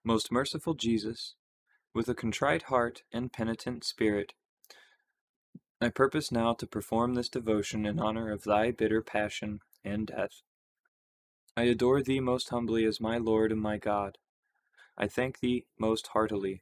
Most 0.04 0.32
merciful 0.32 0.74
Jesus, 0.74 1.36
with 1.94 2.10
a 2.10 2.16
contrite 2.16 2.64
heart 2.64 3.04
and 3.14 3.32
penitent 3.34 3.84
spirit, 3.84 4.34
I 5.82 5.90
purpose 5.90 6.32
now 6.32 6.54
to 6.54 6.68
perform 6.68 7.16
this 7.16 7.30
devotion 7.30 7.86
in 7.86 8.00
honor 8.00 8.32
of 8.32 8.44
thy 8.44 8.72
bitter 8.72 9.02
passion 9.02 9.60
and 9.86 10.08
death. 10.08 10.42
I 11.58 11.64
adore 11.64 12.02
thee 12.02 12.20
most 12.20 12.50
humbly 12.50 12.86
as 12.86 13.02
my 13.02 13.18
Lord 13.18 13.52
and 13.52 13.62
my 13.62 13.78
God 13.78 14.18
I 14.98 15.08
thank 15.08 15.40
thee 15.40 15.66
most 15.80 16.08
heartily, 16.08 16.62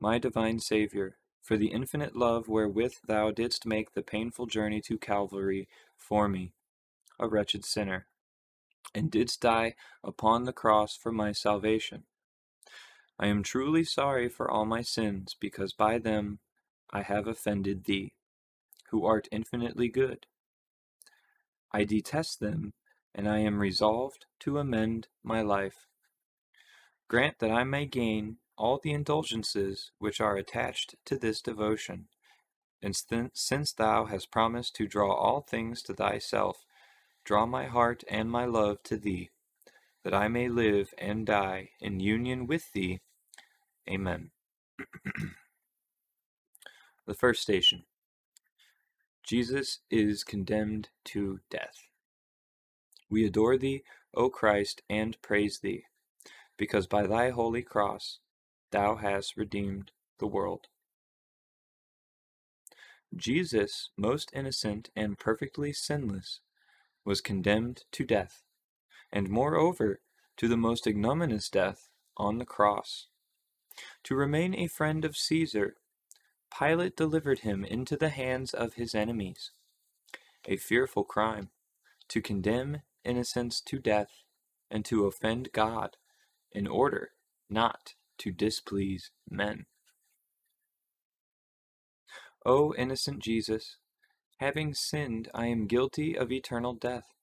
my 0.00 0.18
divine 0.18 0.58
Saviour, 0.58 1.18
for 1.42 1.56
the 1.56 1.72
infinite 1.72 2.16
love 2.16 2.48
wherewith 2.48 2.94
thou 3.06 3.30
didst 3.30 3.66
make 3.66 3.92
the 3.92 4.02
painful 4.02 4.46
journey 4.46 4.80
to 4.80 4.96
Calvary 4.96 5.68
for 5.96 6.28
me, 6.28 6.52
a 7.18 7.28
wretched 7.28 7.64
sinner, 7.64 8.06
and 8.94 9.10
didst 9.10 9.40
die 9.40 9.74
upon 10.04 10.44
the 10.44 10.52
cross 10.52 10.96
for 10.96 11.10
my 11.10 11.32
salvation. 11.32 12.04
I 13.18 13.26
am 13.26 13.42
truly 13.42 13.84
sorry 13.84 14.28
for 14.28 14.50
all 14.50 14.64
my 14.64 14.82
sins, 14.82 15.36
because 15.38 15.72
by 15.72 15.98
them 15.98 16.38
I 16.90 17.02
have 17.02 17.26
offended 17.26 17.84
thee, 17.84 18.14
who 18.90 19.04
art 19.04 19.28
infinitely 19.32 19.88
good. 19.88 20.26
I 21.72 21.84
detest 21.84 22.38
them, 22.40 22.72
and 23.14 23.28
I 23.28 23.38
am 23.38 23.58
resolved 23.58 24.26
to 24.40 24.58
amend 24.58 25.08
my 25.24 25.42
life. 25.42 25.86
Grant 27.08 27.38
that 27.40 27.50
I 27.50 27.64
may 27.64 27.86
gain 27.86 28.38
all 28.56 28.78
the 28.82 28.92
indulgences 28.92 29.90
which 29.98 30.20
are 30.20 30.36
attached 30.36 30.94
to 31.06 31.16
this 31.16 31.40
devotion, 31.40 32.08
and 32.82 32.96
since 33.34 33.72
thou 33.72 34.06
hast 34.06 34.30
promised 34.30 34.74
to 34.76 34.86
draw 34.86 35.12
all 35.12 35.40
things 35.40 35.82
to 35.82 35.94
thyself, 35.94 36.64
draw 37.24 37.46
my 37.46 37.66
heart 37.66 38.02
and 38.08 38.30
my 38.30 38.44
love 38.44 38.82
to 38.84 38.96
thee, 38.96 39.30
that 40.04 40.14
I 40.14 40.28
may 40.28 40.48
live 40.48 40.92
and 40.98 41.26
die 41.26 41.70
in 41.80 42.00
union 42.00 42.46
with 42.46 42.72
thee. 42.72 43.00
Amen. 43.88 44.30
the 47.06 47.14
first 47.14 47.42
station 47.42 47.84
Jesus 49.22 49.78
is 49.90 50.24
condemned 50.24 50.88
to 51.04 51.40
death. 51.48 51.86
We 53.08 53.24
adore 53.24 53.56
thee, 53.56 53.84
O 54.14 54.28
Christ, 54.30 54.82
and 54.90 55.20
praise 55.22 55.60
thee, 55.60 55.84
because 56.56 56.86
by 56.86 57.06
thy 57.06 57.30
holy 57.30 57.62
cross 57.62 58.18
thou 58.72 58.96
hast 58.96 59.36
redeemed 59.36 59.92
the 60.18 60.26
world. 60.26 60.66
Jesus, 63.14 63.90
most 63.96 64.30
innocent 64.34 64.90
and 64.96 65.18
perfectly 65.18 65.72
sinless, 65.72 66.40
was 67.04 67.20
condemned 67.20 67.84
to 67.92 68.04
death, 68.04 68.42
and 69.12 69.28
moreover 69.28 70.00
to 70.36 70.48
the 70.48 70.56
most 70.56 70.86
ignominious 70.86 71.48
death 71.48 71.90
on 72.16 72.38
the 72.38 72.46
cross. 72.46 73.08
To 74.04 74.14
remain 74.14 74.54
a 74.54 74.66
friend 74.66 75.04
of 75.04 75.16
Caesar, 75.16 75.76
Pilate 76.58 76.96
delivered 76.96 77.40
him 77.40 77.64
into 77.64 77.96
the 77.96 78.10
hands 78.10 78.52
of 78.52 78.74
his 78.74 78.94
enemies. 78.94 79.52
A 80.46 80.56
fearful 80.56 81.04
crime, 81.04 81.50
to 82.08 82.20
condemn 82.20 82.82
innocence 83.04 83.60
to 83.62 83.78
death 83.78 84.22
and 84.70 84.84
to 84.86 85.06
offend 85.06 85.52
God 85.52 85.96
in 86.50 86.66
order 86.66 87.10
not 87.48 87.94
to 88.18 88.30
displease 88.30 89.10
men. 89.30 89.66
O 92.44 92.74
innocent 92.74 93.20
Jesus, 93.20 93.76
having 94.38 94.74
sinned, 94.74 95.28
I 95.34 95.46
am 95.46 95.66
guilty 95.66 96.16
of 96.16 96.32
eternal 96.32 96.74
death. 96.74 97.14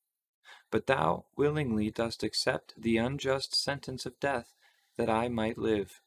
But 0.71 0.87
thou 0.87 1.25
willingly 1.35 1.91
dost 1.91 2.23
accept 2.23 2.73
the 2.77 2.97
unjust 2.97 3.55
sentence 3.55 4.05
of 4.05 4.19
death, 4.19 4.53
that 4.97 5.09
I 5.09 5.27
might 5.27 5.57
live. 5.57 6.01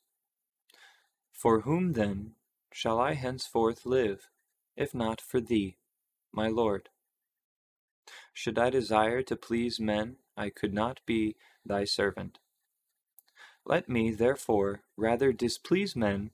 For 1.33 1.63
whom 1.63 1.93
then 1.93 2.37
shall 2.73 3.01
I 3.01 3.15
henceforth 3.15 3.85
live, 3.85 4.29
if 4.77 4.95
not 4.95 5.21
for 5.21 5.41
thee, 5.41 5.77
my 6.33 6.49
Lord? 6.49 6.89
Should 8.33 8.59
I 8.59 8.71
desire 8.71 9.23
to 9.23 9.37
please 9.37 9.81
men, 9.81 10.17
I 10.37 10.51
could 10.51 10.73
not 10.73 11.01
be 11.05 11.37
thy 11.65 11.85
servant. 11.85 12.39
Let 13.65 13.89
me, 13.89 14.11
therefore, 14.11 14.81
rather 14.97 15.33
displease 15.33 15.95
men 15.95 16.31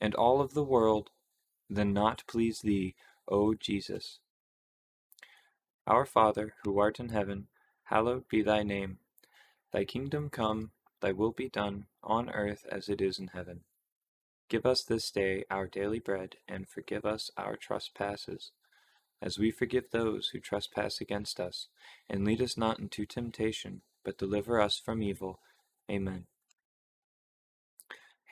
and 0.00 0.14
all 0.14 0.40
of 0.40 0.54
the 0.54 0.64
world 0.64 1.10
than 1.70 1.92
not 1.92 2.24
please 2.26 2.60
thee, 2.60 2.94
O 3.28 3.54
Jesus. 3.54 4.18
Our 5.86 6.04
Father, 6.04 6.54
who 6.62 6.78
art 6.78 7.00
in 7.00 7.08
heaven, 7.08 7.48
hallowed 7.84 8.28
be 8.28 8.42
thy 8.42 8.62
name. 8.62 8.98
Thy 9.72 9.84
kingdom 9.84 10.28
come, 10.28 10.72
thy 11.00 11.12
will 11.12 11.32
be 11.32 11.48
done, 11.48 11.86
on 12.02 12.30
earth 12.30 12.66
as 12.70 12.88
it 12.88 13.00
is 13.00 13.18
in 13.18 13.28
heaven. 13.28 13.60
Give 14.48 14.66
us 14.66 14.84
this 14.84 15.10
day 15.10 15.44
our 15.50 15.66
daily 15.66 15.98
bread, 15.98 16.36
and 16.46 16.68
forgive 16.68 17.06
us 17.06 17.30
our 17.38 17.56
trespasses, 17.56 18.52
as 19.22 19.38
we 19.38 19.50
forgive 19.50 19.90
those 19.90 20.28
who 20.28 20.40
trespass 20.40 21.00
against 21.00 21.40
us. 21.40 21.68
And 22.10 22.24
lead 22.24 22.42
us 22.42 22.58
not 22.58 22.78
into 22.78 23.06
temptation, 23.06 23.80
but 24.04 24.18
deliver 24.18 24.60
us 24.60 24.78
from 24.78 25.02
evil. 25.02 25.40
Amen. 25.90 26.26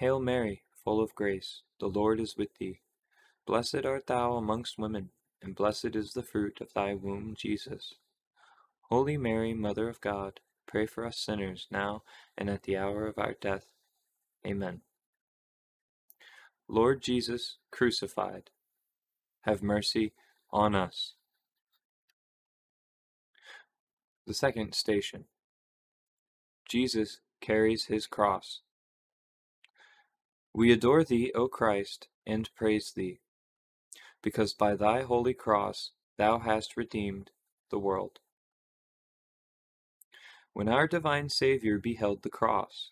Hail 0.01 0.19
Mary, 0.19 0.63
full 0.83 0.99
of 0.99 1.15
grace, 1.15 1.61
the 1.79 1.87
Lord 1.87 2.21
is 2.21 2.35
with 2.35 2.57
thee. 2.57 2.81
Blessed 3.47 3.85
art 3.85 4.07
thou 4.07 4.33
amongst 4.33 4.79
women, 4.79 5.11
and 5.43 5.55
blessed 5.55 5.95
is 5.95 6.15
the 6.15 6.23
fruit 6.23 6.63
of 6.63 6.73
thy 6.73 6.95
womb, 6.95 7.35
Jesus. 7.37 7.97
Holy 8.89 9.19
Mary, 9.19 9.53
Mother 9.53 9.91
of 9.91 10.01
God, 10.01 10.41
pray 10.67 10.87
for 10.87 11.05
us 11.05 11.19
sinners, 11.19 11.67
now 11.71 12.03
and 12.39 12.49
at 12.49 12.63
the 12.63 12.79
hour 12.79 13.07
of 13.07 13.19
our 13.19 13.35
death. 13.39 13.67
Amen. 14.47 14.81
Lord 16.67 17.03
Jesus, 17.03 17.59
crucified, 17.71 18.49
have 19.43 19.63
mercy 19.63 20.15
on 20.51 20.75
us. 20.75 21.13
The 24.27 24.33
second 24.33 24.75
station 24.75 25.25
Jesus 26.67 27.21
carries 27.43 27.85
his 27.85 28.07
cross. 28.07 28.63
We 30.53 30.73
adore 30.73 31.05
thee, 31.05 31.33
O 31.35 31.49
Christ, 31.49 32.09
and 32.27 32.53
praise 32.55 32.93
thee 32.93 33.21
because 34.23 34.53
by 34.53 34.75
thy 34.77 35.03
holy 35.03 35.35
cross 35.35 35.93
thou 36.17 36.39
hast 36.39 36.77
redeemed 36.77 37.31
the 37.71 37.79
world. 37.79 38.19
When 40.53 40.69
our 40.69 40.87
divine 40.87 41.29
Saviour 41.29 41.79
beheld 41.79 42.23
the 42.23 42.31
cross, 42.31 42.91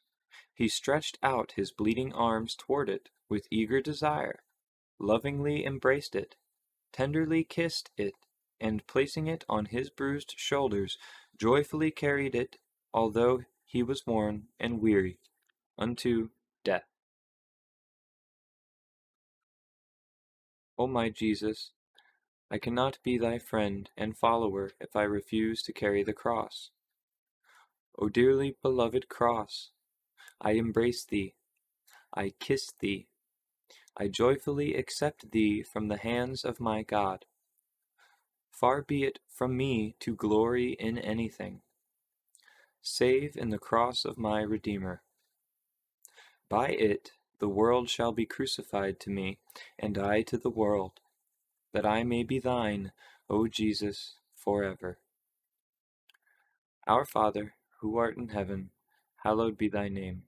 he 0.55 0.69
stretched 0.69 1.19
out 1.23 1.53
his 1.53 1.71
bleeding 1.71 2.13
arms 2.13 2.55
toward 2.55 2.89
it 2.89 3.11
with 3.29 3.49
eager 3.51 3.81
desire, 3.81 4.43
lovingly 4.99 5.65
embraced 5.67 6.15
it, 6.15 6.37
tenderly 6.93 7.45
kissed 7.45 7.91
it, 7.97 8.15
and 8.61 8.87
placing 8.87 9.27
it 9.27 9.45
on 9.49 9.67
his 9.67 9.91
bruised 9.91 10.35
shoulders, 10.37 10.99
joyfully 11.37 11.91
carried 11.91 12.35
it, 12.35 12.57
although 12.95 13.43
he 13.65 13.83
was 13.83 14.07
worn 14.07 14.49
and 14.59 14.81
weary, 14.81 15.19
unto 15.77 16.31
death. 16.65 16.98
O 20.79 20.87
my 20.87 21.09
Jesus, 21.09 21.73
I 22.51 22.59
cannot 22.59 22.99
be 23.03 23.19
thy 23.19 23.39
friend 23.39 23.91
and 23.97 24.17
follower 24.17 24.71
if 24.81 24.95
I 24.95 25.03
refuse 25.03 25.63
to 25.63 25.73
carry 25.73 26.05
the 26.05 26.13
cross. 26.13 26.71
O 27.99 28.09
dearly 28.09 28.57
beloved 28.63 29.09
cross, 29.09 29.71
I 30.41 30.53
embrace 30.53 31.05
thee, 31.05 31.35
I 32.15 32.33
kiss 32.39 32.73
thee, 32.79 33.09
I 33.97 34.07
joyfully 34.07 34.75
accept 34.77 35.33
thee 35.33 35.65
from 35.65 35.89
the 35.89 35.97
hands 35.97 36.45
of 36.45 36.61
my 36.61 36.83
God. 36.83 37.25
Far 38.53 38.83
be 38.83 39.03
it 39.03 39.19
from 39.29 39.57
me 39.57 39.97
to 39.99 40.15
glory 40.15 40.75
in 40.75 40.97
anything, 40.97 41.63
save 42.81 43.37
in 43.37 43.51
the 43.51 43.59
cross 43.59 44.05
of 44.05 44.17
my 44.17 44.43
Redeemer. 44.43 45.03
By 46.49 46.69
it 46.69 47.11
the 47.39 47.49
world 47.49 47.89
shall 47.89 48.13
be 48.13 48.27
crucified 48.27 48.99
to 49.01 49.11
me, 49.11 49.39
and 49.79 49.97
I 49.97 50.23
to 50.23 50.37
the 50.37 50.51
world, 50.51 51.01
that 51.73 51.87
I 51.87 52.03
may 52.03 52.25
be 52.25 52.39
thine, 52.39 52.93
O 53.31 53.47
Jesus, 53.47 54.15
forever. 54.35 54.99
Our 56.87 57.05
Father, 57.05 57.55
who 57.81 57.97
art 57.97 58.17
in 58.17 58.29
heaven, 58.29 58.71
hallowed 59.23 59.57
be 59.57 59.69
thy 59.69 59.89
name. 59.89 60.25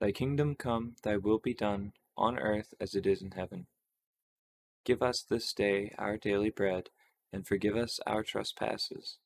Thy 0.00 0.12
kingdom 0.12 0.54
come, 0.54 0.96
thy 1.02 1.16
will 1.16 1.38
be 1.38 1.54
done, 1.54 1.94
on 2.16 2.38
earth 2.38 2.74
as 2.80 2.94
it 2.94 3.06
is 3.06 3.22
in 3.22 3.32
heaven. 3.32 3.66
Give 4.84 5.02
us 5.02 5.22
this 5.22 5.52
day 5.52 5.92
our 5.98 6.16
daily 6.16 6.50
bread, 6.50 6.90
and 7.32 7.46
forgive 7.46 7.76
us 7.76 7.98
our 8.06 8.22
trespasses, 8.22 9.18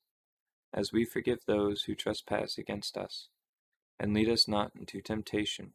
as 0.73 0.93
we 0.93 1.05
forgive 1.05 1.41
those 1.45 1.83
who 1.83 1.95
trespass 1.95 2.57
against 2.57 2.97
us. 2.97 3.29
And 4.01 4.15
lead 4.15 4.29
us 4.31 4.47
not 4.47 4.71
into 4.77 5.03
temptation 5.03 5.75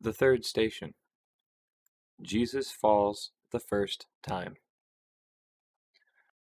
The 0.00 0.12
third 0.14 0.46
station 0.46 0.94
Jesus 2.22 2.70
falls 2.70 3.32
the 3.50 3.60
first 3.60 4.06
time. 4.22 4.54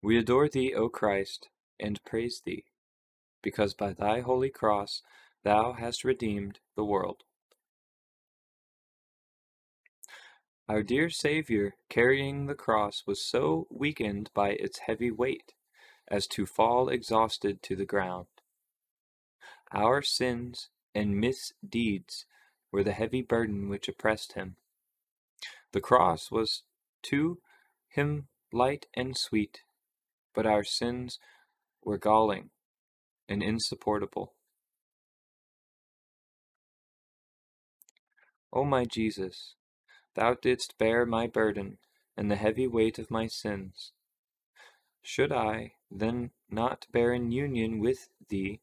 We 0.02 0.18
adore 0.18 0.48
thee, 0.48 0.74
O 0.74 0.88
Christ, 0.88 1.48
and 1.78 2.02
praise 2.04 2.40
thee, 2.44 2.64
because 3.42 3.74
by 3.74 3.92
thy 3.92 4.20
holy 4.20 4.50
cross 4.50 5.02
thou 5.44 5.74
hast 5.74 6.02
redeemed 6.02 6.60
the 6.76 6.84
world. 6.84 7.24
Our 10.68 10.82
dear 10.82 11.10
Saviour, 11.10 11.74
carrying 11.90 12.46
the 12.46 12.54
cross, 12.54 13.02
was 13.06 13.22
so 13.22 13.66
weakened 13.70 14.30
by 14.32 14.50
its 14.50 14.80
heavy 14.86 15.10
weight 15.10 15.52
as 16.08 16.26
to 16.28 16.46
fall 16.46 16.88
exhausted 16.88 17.62
to 17.64 17.76
the 17.76 17.84
ground. 17.84 18.28
Our 19.72 20.00
sins 20.00 20.70
and 20.94 21.16
misdeeds 21.16 22.24
were 22.72 22.82
the 22.82 22.92
heavy 22.92 23.22
burden 23.22 23.68
which 23.68 23.86
oppressed 23.86 24.32
him. 24.32 24.56
The 25.72 25.80
cross 25.80 26.30
was 26.30 26.62
to 27.10 27.38
him 27.88 28.28
light 28.52 28.86
and 28.94 29.14
sweet, 29.16 29.60
but 30.34 30.46
our 30.46 30.64
sins 30.64 31.18
were 31.84 31.98
galling 31.98 32.50
and 33.28 33.42
insupportable. 33.42 34.34
O 38.52 38.64
my 38.64 38.84
Jesus, 38.84 39.54
thou 40.14 40.34
didst 40.34 40.74
bear 40.78 41.06
my 41.06 41.26
burden 41.26 41.78
and 42.16 42.30
the 42.30 42.36
heavy 42.36 42.66
weight 42.66 42.98
of 42.98 43.10
my 43.10 43.26
sins. 43.26 43.92
Should 45.02 45.32
I, 45.32 45.72
then, 45.90 46.30
not 46.50 46.86
bear 46.92 47.12
in 47.12 47.32
union 47.32 47.80
with 47.80 48.08
thee 48.28 48.60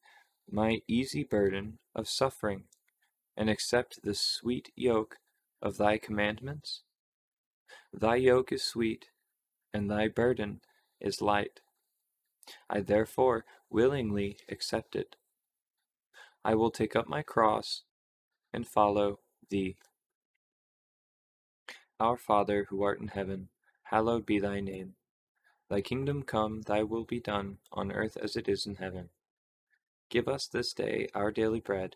my 0.50 0.82
easy 0.88 1.24
burden 1.24 1.80
of 1.96 2.08
suffering, 2.08 2.66
and 3.40 3.50
accept 3.50 4.04
the 4.04 4.14
sweet 4.14 4.70
yoke 4.76 5.16
of 5.62 5.78
thy 5.78 5.98
commandments? 5.98 6.84
Thy 7.94 8.18
yoke 8.18 8.52
is 8.52 8.64
sweet, 8.64 9.06
and 9.74 9.90
thy 9.90 10.10
burden 10.10 10.60
is 11.00 11.22
light. 11.22 11.62
I 12.70 12.82
therefore 12.82 13.46
willingly 13.70 14.38
accept 14.50 14.94
it. 14.94 15.16
I 16.44 16.56
will 16.56 16.70
take 16.70 16.98
up 16.98 17.08
my 17.08 17.22
cross 17.22 17.84
and 18.54 18.68
follow 18.68 19.20
thee. 19.50 19.78
Our 21.98 22.18
Father, 22.18 22.68
who 22.70 22.84
art 22.84 23.00
in 23.00 23.08
heaven, 23.08 23.50
hallowed 23.84 24.26
be 24.26 24.40
thy 24.40 24.60
name. 24.60 24.96
Thy 25.70 25.80
kingdom 25.80 26.24
come, 26.24 26.64
thy 26.64 26.84
will 26.84 27.06
be 27.06 27.22
done, 27.22 27.60
on 27.72 27.92
earth 27.92 28.18
as 28.22 28.36
it 28.36 28.50
is 28.50 28.66
in 28.66 28.76
heaven. 28.76 29.10
Give 30.10 30.28
us 30.28 30.48
this 30.48 30.74
day 30.74 31.08
our 31.14 31.32
daily 31.32 31.60
bread, 31.62 31.96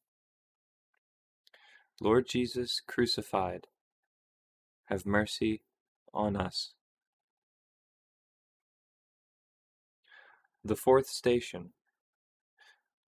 Lord 2.03 2.27
Jesus 2.27 2.81
crucified, 2.87 3.67
have 4.85 5.05
mercy 5.05 5.61
on 6.11 6.35
us. 6.35 6.73
The 10.63 10.75
fourth 10.75 11.05
station 11.05 11.73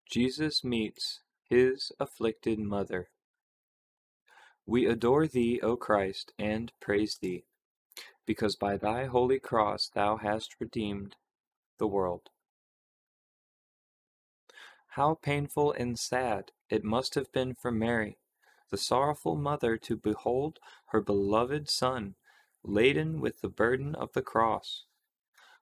Jesus 0.07 0.63
meets 0.63 1.21
his 1.49 1.91
afflicted 1.99 2.59
mother. 2.59 3.09
We 4.67 4.85
adore 4.85 5.25
thee, 5.25 5.59
O 5.63 5.75
Christ, 5.75 6.31
and 6.37 6.71
praise 6.79 7.17
thee, 7.19 7.45
because 8.27 8.55
by 8.55 8.77
thy 8.77 9.05
holy 9.05 9.39
cross 9.39 9.89
thou 9.91 10.17
hast 10.17 10.57
redeemed 10.59 11.15
the 11.79 11.87
world. 11.87 12.29
How 14.89 15.15
painful 15.15 15.71
and 15.71 15.97
sad 15.97 16.51
it 16.69 16.83
must 16.83 17.15
have 17.15 17.31
been 17.31 17.55
for 17.55 17.71
Mary, 17.71 18.19
the 18.73 18.77
sorrowful 18.79 19.35
mother, 19.35 19.77
to 19.77 19.95
behold 19.95 20.57
her 20.87 20.99
beloved 20.99 21.69
Son 21.69 22.15
laden 22.63 23.21
with 23.21 23.39
the 23.41 23.47
burden 23.47 23.93
of 23.93 24.11
the 24.13 24.21
cross. 24.23 24.85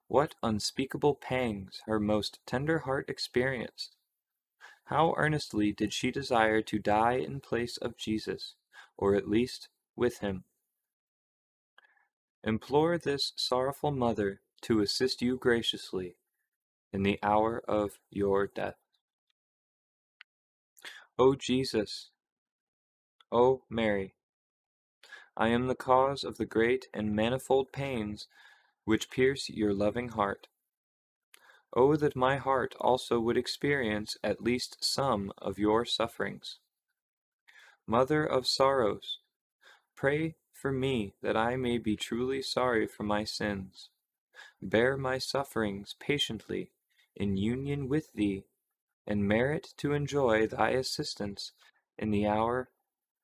What 0.08 0.36
unspeakable 0.42 1.16
pangs 1.16 1.82
her 1.88 2.00
most 2.00 2.40
tender 2.46 2.80
heart 2.80 3.10
experienced! 3.10 3.98
How 4.86 5.14
earnestly 5.18 5.74
did 5.74 5.92
she 5.92 6.10
desire 6.10 6.62
to 6.62 6.80
die 6.80 7.16
in 7.16 7.42
place 7.42 7.76
of 7.76 7.98
Jesus! 7.98 8.56
or 8.96 9.14
at 9.14 9.28
least 9.28 9.68
with 9.98 10.20
him. 10.20 10.46
Implore 12.46 12.98
this 12.98 13.34
sorrowful 13.36 13.92
mother 13.92 14.40
to 14.62 14.80
assist 14.80 15.22
you 15.22 15.36
graciously 15.36 16.16
in 16.94 17.04
the 17.04 17.20
hour 17.22 17.62
of 17.68 18.00
your 18.10 18.48
death. 18.48 18.78
O 21.20 21.36
Jesus, 21.36 22.12
O 23.32 23.64
Mary, 23.70 24.14
I 25.38 25.48
am 25.48 25.68
the 25.68 25.76
cause 25.76 26.26
of 26.26 26.38
the 26.38 26.46
great 26.46 26.88
and 26.94 27.16
manifold 27.16 27.72
pains 27.72 28.28
which 28.84 29.10
pierce 29.10 29.50
your 29.50 29.74
loving 29.74 30.10
heart. 30.10 30.48
Oh, 31.74 31.96
that 31.96 32.16
my 32.16 32.36
heart 32.36 32.76
also 32.82 33.20
would 33.22 33.38
experience 33.38 34.18
at 34.22 34.44
least 34.44 34.84
some 34.84 35.32
of 35.38 35.58
your 35.58 35.86
sufferings. 35.86 36.60
Mother 37.88 38.26
of 38.26 38.46
sorrows, 38.46 39.20
pray 39.96 40.36
for 40.52 40.72
me 40.72 41.14
that 41.22 41.38
I 41.38 41.56
may 41.56 41.78
be 41.78 41.96
truly 41.96 42.42
sorry 42.42 42.86
for 42.86 43.04
my 43.04 43.24
sins. 43.24 43.90
Bear 44.62 44.98
my 44.98 45.18
sufferings 45.18 45.96
patiently 46.00 46.72
in 47.16 47.38
union 47.38 47.88
with 47.88 48.12
thee, 48.14 48.44
and 49.08 49.28
merit 49.28 49.74
to 49.78 49.94
enjoy 49.94 50.48
thy 50.48 50.72
assistance 50.72 51.54
in 51.98 52.12
the 52.12 52.28
hour 52.28 52.70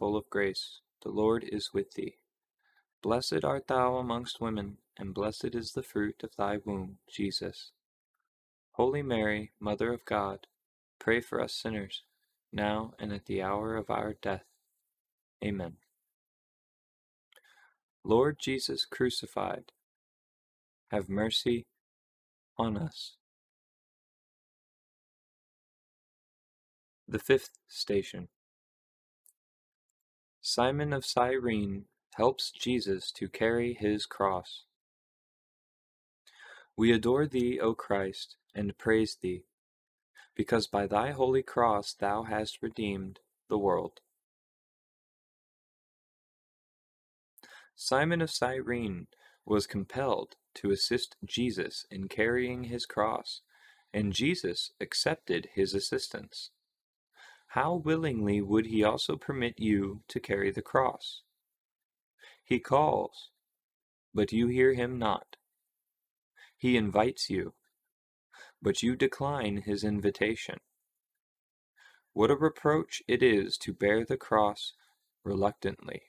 full 0.00 0.16
of 0.16 0.30
grace, 0.30 0.80
the 1.02 1.10
Lord 1.10 1.44
is 1.44 1.74
with 1.74 1.92
thee. 1.92 2.16
Blessed 3.02 3.44
art 3.44 3.68
thou 3.68 3.96
amongst 3.96 4.40
women, 4.40 4.78
and 4.98 5.14
blessed 5.14 5.54
is 5.54 5.72
the 5.72 5.82
fruit 5.82 6.22
of 6.24 6.34
thy 6.36 6.56
womb, 6.64 6.96
Jesus. 7.08 7.72
Holy 8.72 9.02
Mary, 9.02 9.52
Mother 9.60 9.92
of 9.92 10.06
God, 10.06 10.46
pray 10.98 11.20
for 11.20 11.38
us 11.42 11.52
sinners 11.52 12.02
now 12.50 12.94
and 12.98 13.12
at 13.12 13.26
the 13.26 13.42
hour 13.42 13.76
of 13.76 13.90
our 13.90 14.14
death. 14.22 14.44
Amen. 15.44 15.74
Lord 18.02 18.38
Jesus 18.40 18.86
crucified, 18.86 19.72
have 20.90 21.10
mercy 21.10 21.66
on 22.58 22.78
us. 22.78 23.16
The 27.06 27.18
fifth 27.18 27.50
station. 27.68 28.28
Simon 30.40 30.92
of 30.92 31.04
Cyrene 31.04 31.84
helps 32.14 32.50
Jesus 32.50 33.12
to 33.12 33.28
carry 33.28 33.74
his 33.74 34.06
cross. 34.06 34.64
We 36.76 36.92
adore 36.92 37.26
thee, 37.26 37.60
O 37.60 37.74
Christ, 37.74 38.36
and 38.54 38.76
praise 38.78 39.16
thee 39.20 39.44
because 40.40 40.66
by 40.66 40.86
thy 40.86 41.10
holy 41.10 41.42
cross 41.42 41.92
thou 41.92 42.22
hast 42.22 42.62
redeemed 42.62 43.20
the 43.50 43.58
world. 43.58 44.00
Simon 47.76 48.22
of 48.22 48.30
Cyrene 48.30 49.06
was 49.44 49.66
compelled 49.66 50.36
to 50.54 50.70
assist 50.70 51.16
Jesus 51.24 51.84
in 51.90 52.08
carrying 52.08 52.64
his 52.64 52.86
cross, 52.86 53.42
and 53.92 54.14
Jesus 54.14 54.72
accepted 54.80 55.48
his 55.54 55.74
assistance. 55.74 56.50
How 57.54 57.74
willingly 57.74 58.40
would 58.40 58.66
he 58.66 58.84
also 58.84 59.16
permit 59.16 59.58
you 59.58 60.02
to 60.06 60.20
carry 60.20 60.52
the 60.52 60.62
cross? 60.62 61.22
He 62.44 62.60
calls, 62.60 63.30
but 64.14 64.30
you 64.30 64.46
hear 64.46 64.72
him 64.74 65.00
not. 65.00 65.34
He 66.56 66.76
invites 66.76 67.28
you, 67.28 67.54
but 68.62 68.84
you 68.84 68.94
decline 68.94 69.62
his 69.62 69.82
invitation. 69.82 70.58
What 72.12 72.30
a 72.30 72.36
reproach 72.36 73.02
it 73.08 73.20
is 73.20 73.58
to 73.58 73.72
bear 73.72 74.04
the 74.04 74.16
cross 74.16 74.72
reluctantly. 75.24 76.02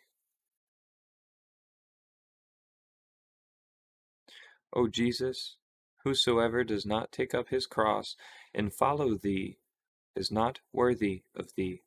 O 4.74 4.88
Jesus, 4.88 5.58
whosoever 6.04 6.64
does 6.64 6.86
not 6.86 7.12
take 7.12 7.34
up 7.34 7.50
his 7.50 7.66
cross 7.66 8.16
and 8.54 8.72
follow 8.72 9.16
thee 9.18 9.58
is 10.16 10.32
not 10.32 10.60
worthy 10.74 11.24
of 11.36 11.54
thee. 11.56 11.84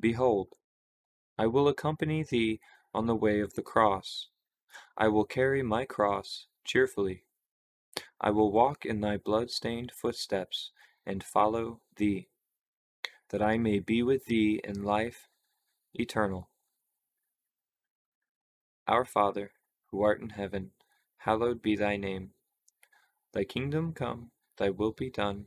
Behold, 0.00 0.48
I 1.38 1.46
will 1.46 1.68
accompany 1.68 2.22
thee 2.22 2.60
on 2.94 3.06
the 3.06 3.14
way 3.14 3.40
of 3.40 3.54
the 3.54 3.62
cross. 3.62 4.28
I 4.96 5.08
will 5.08 5.24
carry 5.24 5.62
my 5.62 5.84
cross 5.84 6.46
cheerfully. 6.64 7.24
I 8.20 8.30
will 8.30 8.52
walk 8.52 8.84
in 8.84 9.00
thy 9.00 9.16
blood-stained 9.16 9.92
footsteps 9.92 10.72
and 11.06 11.22
follow 11.22 11.80
thee, 11.96 12.28
that 13.30 13.42
I 13.42 13.58
may 13.58 13.78
be 13.78 14.02
with 14.02 14.26
thee 14.26 14.60
in 14.64 14.82
life 14.82 15.28
eternal. 15.94 16.48
Our 18.86 19.04
Father, 19.04 19.52
who 19.90 20.02
art 20.02 20.20
in 20.20 20.30
heaven, 20.30 20.70
hallowed 21.18 21.62
be 21.62 21.76
thy 21.76 21.96
name. 21.96 22.30
Thy 23.32 23.44
kingdom 23.44 23.92
come, 23.92 24.30
thy 24.56 24.70
will 24.70 24.92
be 24.92 25.10
done, 25.10 25.46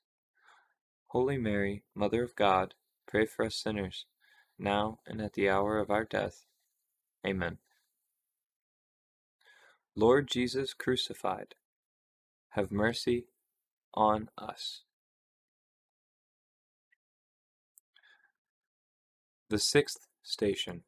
Holy 1.11 1.37
Mary, 1.37 1.83
Mother 1.93 2.23
of 2.23 2.37
God, 2.37 2.73
pray 3.05 3.25
for 3.25 3.43
us 3.43 3.57
sinners, 3.57 4.05
now 4.57 4.99
and 5.05 5.19
at 5.19 5.33
the 5.33 5.49
hour 5.49 5.77
of 5.77 5.89
our 5.89 6.05
death. 6.05 6.45
Amen. 7.27 7.57
Lord 9.93 10.29
Jesus 10.29 10.73
crucified, 10.73 11.55
have 12.51 12.71
mercy 12.71 13.25
on 13.93 14.29
us. 14.37 14.83
The 19.49 19.59
sixth 19.59 20.07
station. 20.23 20.83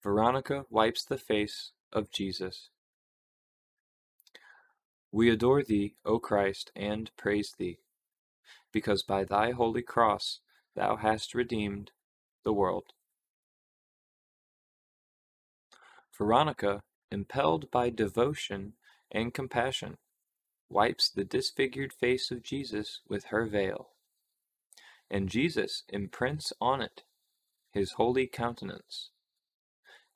Veronica 0.00 0.64
wipes 0.70 1.04
the 1.04 1.18
face 1.18 1.72
of 1.92 2.12
Jesus. 2.12 2.68
We 5.10 5.28
adore 5.28 5.64
thee, 5.64 5.96
O 6.04 6.20
Christ, 6.20 6.70
and 6.76 7.10
praise 7.16 7.52
thee, 7.58 7.80
because 8.72 9.02
by 9.02 9.24
thy 9.24 9.52
holy 9.52 9.82
cross 9.82 10.40
thou 10.74 10.96
hast 10.96 11.34
redeemed 11.34 11.90
the 12.44 12.52
world. 12.52 12.92
Veronica, 16.16 16.80
impelled 17.10 17.70
by 17.70 17.90
devotion 17.90 18.74
and 19.10 19.32
compassion, 19.32 19.96
wipes 20.68 21.08
the 21.08 21.24
disfigured 21.24 21.92
face 21.92 22.30
of 22.30 22.42
Jesus 22.42 23.00
with 23.08 23.26
her 23.26 23.46
veil, 23.46 23.90
and 25.10 25.28
Jesus 25.28 25.84
imprints 25.88 26.52
on 26.60 26.80
it 26.82 27.02
his 27.72 27.92
holy 27.92 28.26
countenance, 28.26 29.10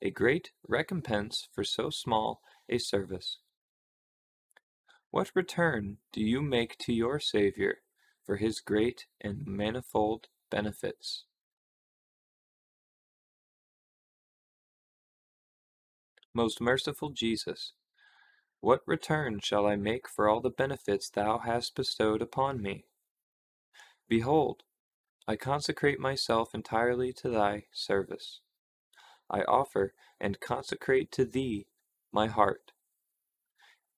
a 0.01 0.11
great 0.11 0.51
recompense 0.67 1.47
for 1.53 1.63
so 1.63 1.89
small 1.89 2.41
a 2.69 2.77
service. 2.77 3.39
What 5.11 5.31
return 5.35 5.97
do 6.11 6.21
you 6.21 6.41
make 6.41 6.77
to 6.79 6.93
your 6.93 7.19
Saviour 7.19 7.75
for 8.25 8.37
his 8.37 8.59
great 8.59 9.05
and 9.21 9.45
manifold 9.45 10.27
benefits? 10.49 11.25
Most 16.33 16.59
merciful 16.59 17.09
Jesus, 17.09 17.73
what 18.59 18.81
return 18.87 19.39
shall 19.41 19.67
I 19.67 19.75
make 19.75 20.07
for 20.07 20.29
all 20.29 20.39
the 20.39 20.49
benefits 20.49 21.09
thou 21.09 21.39
hast 21.39 21.75
bestowed 21.75 22.21
upon 22.21 22.61
me? 22.61 22.85
Behold, 24.07 24.63
I 25.27 25.35
consecrate 25.35 25.99
myself 25.99 26.55
entirely 26.55 27.13
to 27.13 27.29
thy 27.29 27.65
service. 27.71 28.41
I 29.29 29.41
offer 29.41 29.93
and 30.19 30.39
consecrate 30.39 31.11
to 31.11 31.25
thee 31.25 31.67
my 32.11 32.27
heart. 32.27 32.71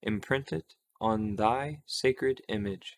Imprint 0.02 0.52
it 0.52 0.76
on 1.00 1.36
thy 1.36 1.82
sacred 1.86 2.42
image, 2.48 2.98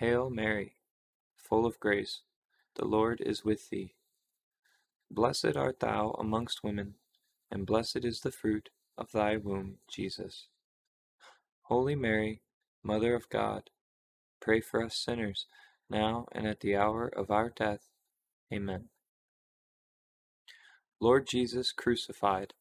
Hail 0.00 0.28
Mary, 0.28 0.74
full 1.36 1.64
of 1.64 1.78
grace, 1.78 2.22
the 2.74 2.84
Lord 2.84 3.20
is 3.20 3.44
with 3.44 3.70
thee. 3.70 3.94
Blessed 5.08 5.56
art 5.56 5.78
thou 5.78 6.16
amongst 6.18 6.64
women, 6.64 6.94
and 7.48 7.64
blessed 7.64 8.04
is 8.04 8.18
the 8.20 8.32
fruit 8.32 8.70
of 8.98 9.12
thy 9.12 9.36
womb, 9.36 9.76
Jesus. 9.88 10.48
Holy 11.62 11.94
Mary, 11.94 12.42
Mother 12.82 13.14
of 13.14 13.28
God, 13.28 13.70
pray 14.40 14.60
for 14.60 14.82
us 14.82 14.96
sinners, 14.96 15.46
now 15.88 16.26
and 16.32 16.44
at 16.44 16.58
the 16.58 16.74
hour 16.74 17.06
of 17.06 17.30
our 17.30 17.48
death. 17.48 17.90
Amen. 18.52 18.88
Lord 21.00 21.28
Jesus 21.28 21.70
crucified, 21.70 22.54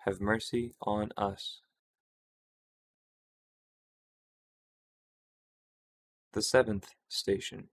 have 0.00 0.20
mercy 0.20 0.74
on 0.82 1.10
us. 1.16 1.60
The 6.34 6.42
seventh 6.42 6.88
station. 7.08 7.68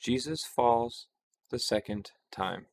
Jesus 0.00 0.44
falls 0.44 1.08
the 1.50 1.58
second 1.58 2.12
time. 2.30 2.66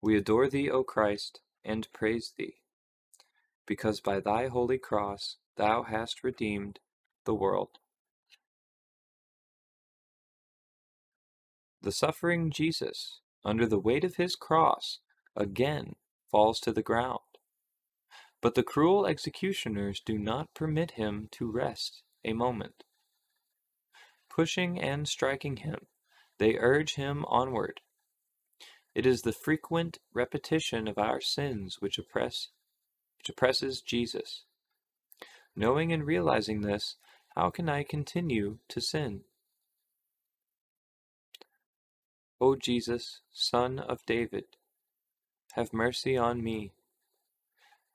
We 0.00 0.16
adore 0.16 0.48
thee, 0.48 0.70
O 0.70 0.84
Christ, 0.84 1.42
and 1.62 1.86
praise 1.92 2.32
thee, 2.38 2.54
because 3.66 4.00
by 4.00 4.20
thy 4.20 4.46
holy 4.46 4.78
cross 4.78 5.36
thou 5.58 5.82
hast 5.82 6.24
redeemed 6.24 6.78
the 7.26 7.34
world. 7.34 7.78
The 11.82 11.92
suffering 11.92 12.50
Jesus, 12.50 13.20
under 13.44 13.66
the 13.66 13.78
weight 13.78 14.04
of 14.04 14.16
his 14.16 14.34
cross, 14.34 15.00
again 15.36 15.96
falls 16.30 16.58
to 16.60 16.72
the 16.72 16.82
ground. 16.82 17.27
But 18.40 18.54
the 18.54 18.62
cruel 18.62 19.06
executioners 19.06 20.00
do 20.00 20.18
not 20.18 20.54
permit 20.54 20.92
him 20.92 21.28
to 21.32 21.50
rest 21.50 22.02
a 22.24 22.32
moment. 22.32 22.84
Pushing 24.28 24.80
and 24.80 25.08
striking 25.08 25.58
him, 25.58 25.86
they 26.38 26.56
urge 26.56 26.94
him 26.94 27.24
onward 27.26 27.80
it 28.98 29.06
is 29.06 29.22
the 29.22 29.32
frequent 29.32 30.00
repetition 30.12 30.88
of 30.88 30.98
our 30.98 31.20
sins 31.20 31.76
which 31.80 31.98
oppress 31.98 32.48
which 33.18 33.28
oppresses 33.28 33.80
Jesus. 33.80 34.42
Knowing 35.54 35.92
and 35.92 36.04
realizing 36.04 36.62
this, 36.62 36.96
how 37.36 37.48
can 37.50 37.68
I 37.68 37.84
continue 37.84 38.58
to 38.68 38.80
sin? 38.80 39.20
O 42.40 42.56
Jesus, 42.56 43.20
Son 43.32 43.78
of 43.78 44.04
David, 44.04 44.46
have 45.52 45.72
mercy 45.72 46.16
on 46.16 46.42
me. 46.42 46.72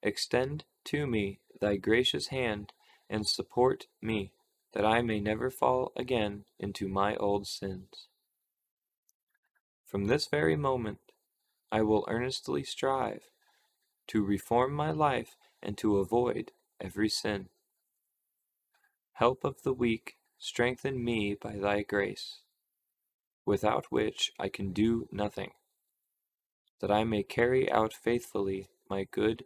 Extend 0.06 0.66
to 0.84 1.08
me 1.08 1.40
thy 1.62 1.78
gracious 1.78 2.28
hand 2.28 2.74
and 3.10 3.26
support 3.26 3.88
me, 4.02 4.34
that 4.74 4.86
I 4.86 5.02
may 5.02 5.22
never 5.22 5.50
fall 5.50 5.94
again 5.96 6.44
into 6.60 6.90
my 6.90 7.16
old 7.16 7.48
sins. 7.48 8.10
From 9.86 10.06
this 10.06 10.28
very 10.28 10.58
moment, 10.58 11.00
I 11.72 11.84
will 11.84 12.06
earnestly 12.10 12.64
strive 12.64 13.30
to 14.08 14.26
reform 14.26 14.74
my 14.74 14.92
life 14.92 15.38
and 15.62 15.78
to 15.78 16.00
avoid 16.00 16.52
every 16.82 17.08
sin. 17.08 17.48
Help 19.14 19.46
of 19.46 19.64
the 19.64 19.74
weak, 19.74 20.18
strengthen 20.38 21.02
me 21.02 21.34
by 21.34 21.56
thy 21.56 21.82
grace, 21.82 22.40
without 23.46 23.86
which 23.90 24.34
I 24.38 24.50
can 24.50 24.74
do 24.74 25.08
nothing, 25.12 25.52
that 26.82 26.92
I 26.92 27.06
may 27.06 27.24
carry 27.24 27.72
out 27.72 27.94
faithfully 27.94 28.68
my 28.90 29.06
good 29.10 29.46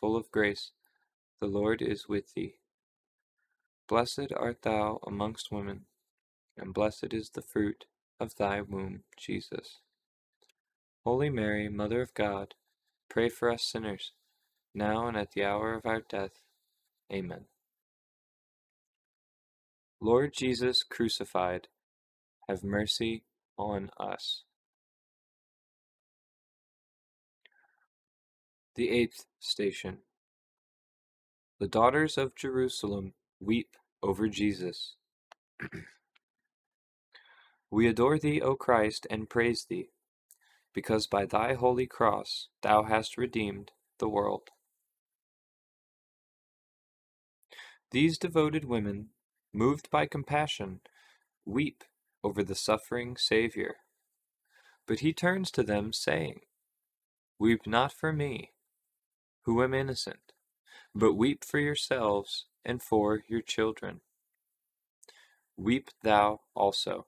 full 0.00 0.16
of 0.16 0.30
grace, 0.30 0.72
the 1.40 1.46
Lord 1.46 1.82
is 1.82 2.08
with 2.08 2.34
thee. 2.34 2.54
Blessed 3.88 4.32
art 4.36 4.62
thou 4.62 5.00
amongst 5.06 5.50
women, 5.50 5.86
and 6.56 6.74
blessed 6.74 7.12
is 7.12 7.30
the 7.30 7.42
fruit 7.42 7.84
of 8.20 8.34
thy 8.36 8.60
womb, 8.60 9.04
Jesus. 9.16 9.80
Holy 11.04 11.30
Mary, 11.30 11.68
Mother 11.68 12.02
of 12.02 12.12
God, 12.14 12.54
pray 13.08 13.28
for 13.28 13.50
us 13.50 13.64
sinners, 13.64 14.12
now 14.74 15.06
and 15.06 15.16
at 15.16 15.32
the 15.32 15.44
hour 15.44 15.74
of 15.74 15.86
our 15.86 16.00
death. 16.00 16.42
Amen. 17.12 17.46
Lord 20.00 20.32
Jesus 20.36 20.82
crucified, 20.82 21.68
have 22.48 22.62
mercy 22.62 23.24
on 23.56 23.90
us. 23.98 24.44
The 28.78 28.90
eighth 28.90 29.26
station. 29.40 30.02
The 31.58 31.66
daughters 31.66 32.16
of 32.16 32.36
Jerusalem 32.36 33.14
weep 33.40 33.76
over 34.04 34.28
Jesus. 34.28 34.94
we 37.72 37.88
adore 37.88 38.20
thee, 38.20 38.40
O 38.40 38.54
Christ, 38.54 39.04
and 39.10 39.28
praise 39.28 39.66
thee, 39.68 39.88
because 40.72 41.08
by 41.08 41.26
thy 41.26 41.54
holy 41.54 41.88
cross 41.88 42.50
thou 42.62 42.84
hast 42.84 43.18
redeemed 43.18 43.72
the 43.98 44.08
world. 44.08 44.50
These 47.90 48.16
devoted 48.16 48.64
women, 48.64 49.08
moved 49.52 49.90
by 49.90 50.06
compassion, 50.06 50.82
weep 51.44 51.82
over 52.22 52.44
the 52.44 52.54
suffering 52.54 53.16
Saviour. 53.16 53.74
But 54.86 55.00
he 55.00 55.12
turns 55.12 55.50
to 55.50 55.64
them, 55.64 55.92
saying, 55.92 56.42
Weep 57.40 57.66
not 57.66 57.92
for 57.92 58.12
me, 58.12 58.52
who 59.48 59.62
am 59.62 59.72
innocent, 59.72 60.34
but 60.94 61.14
weep 61.14 61.42
for 61.42 61.58
yourselves 61.58 62.44
and 62.66 62.82
for 62.82 63.22
your 63.28 63.40
children. 63.40 64.02
Weep 65.56 65.88
thou 66.02 66.40
also, 66.54 67.06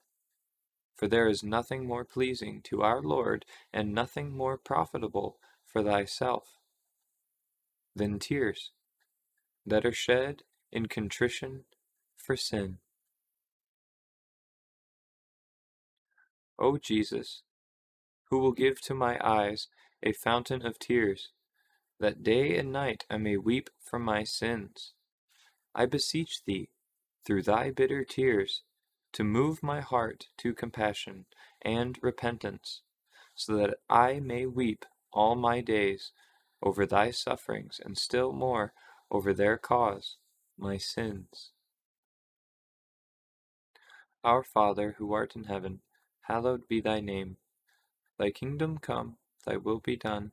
for 0.97 1.07
there 1.07 1.29
is 1.29 1.45
nothing 1.45 1.87
more 1.87 2.03
pleasing 2.03 2.63
to 2.63 2.81
our 2.81 3.03
Lord 3.03 3.45
and 3.75 3.93
nothing 3.93 4.35
more 4.35 4.57
profitable 4.57 5.37
for 5.67 5.83
thyself 5.83 6.57
than 7.95 8.19
tears 8.19 8.71
that 9.67 9.85
are 9.85 9.93
shed 9.93 10.43
in 10.73 10.87
contrition 10.87 11.65
for 12.17 12.37
sin. 12.37 12.79
O 16.59 16.79
Jesus, 16.79 17.43
who 18.31 18.39
will 18.39 18.53
give 18.53 18.81
to 18.81 18.95
my 18.95 19.19
eyes 19.23 19.69
a 20.03 20.15
fountain 20.15 20.65
of 20.65 20.79
tears, 20.79 21.33
that 22.01 22.23
day 22.23 22.57
and 22.57 22.73
night 22.73 23.05
I 23.11 23.19
may 23.19 23.37
weep 23.37 23.71
for 23.79 23.99
my 23.99 24.25
sins. 24.25 24.95
I 25.75 25.87
beseech 25.87 26.43
thee, 26.47 26.71
through 27.25 27.43
thy 27.43 27.71
bitter 27.71 28.05
tears, 28.05 28.63
to 29.13 29.23
move 29.23 29.63
my 29.63 29.81
heart 29.81 30.27
to 30.39 30.55
compassion 30.55 31.27
and 31.63 31.99
repentance, 32.03 32.83
so 33.35 33.57
that 33.57 33.79
I 33.89 34.19
may 34.19 34.47
weep 34.47 34.85
all 35.13 35.37
my 35.37 35.61
days 35.61 36.13
over 36.63 36.87
thy 36.87 37.11
sufferings, 37.11 37.81
and 37.85 37.97
still 37.97 38.33
more 38.33 38.73
over 39.11 39.35
their 39.35 39.59
cause, 39.59 40.17
my 40.59 40.79
sins. 40.79 41.51
Our 44.25 44.43
Father, 44.43 44.97
who 44.99 45.13
art 45.13 45.37
in 45.37 45.45
heaven, 45.45 45.81
hallowed 46.23 46.67
be 46.69 46.81
thy 46.81 47.01
name. 47.01 47.37
Thy 48.19 48.31
kingdom 48.31 48.79
come, 48.79 49.17
thy 49.47 49.57
will 49.57 49.81
be 49.81 49.97
done, 49.97 50.33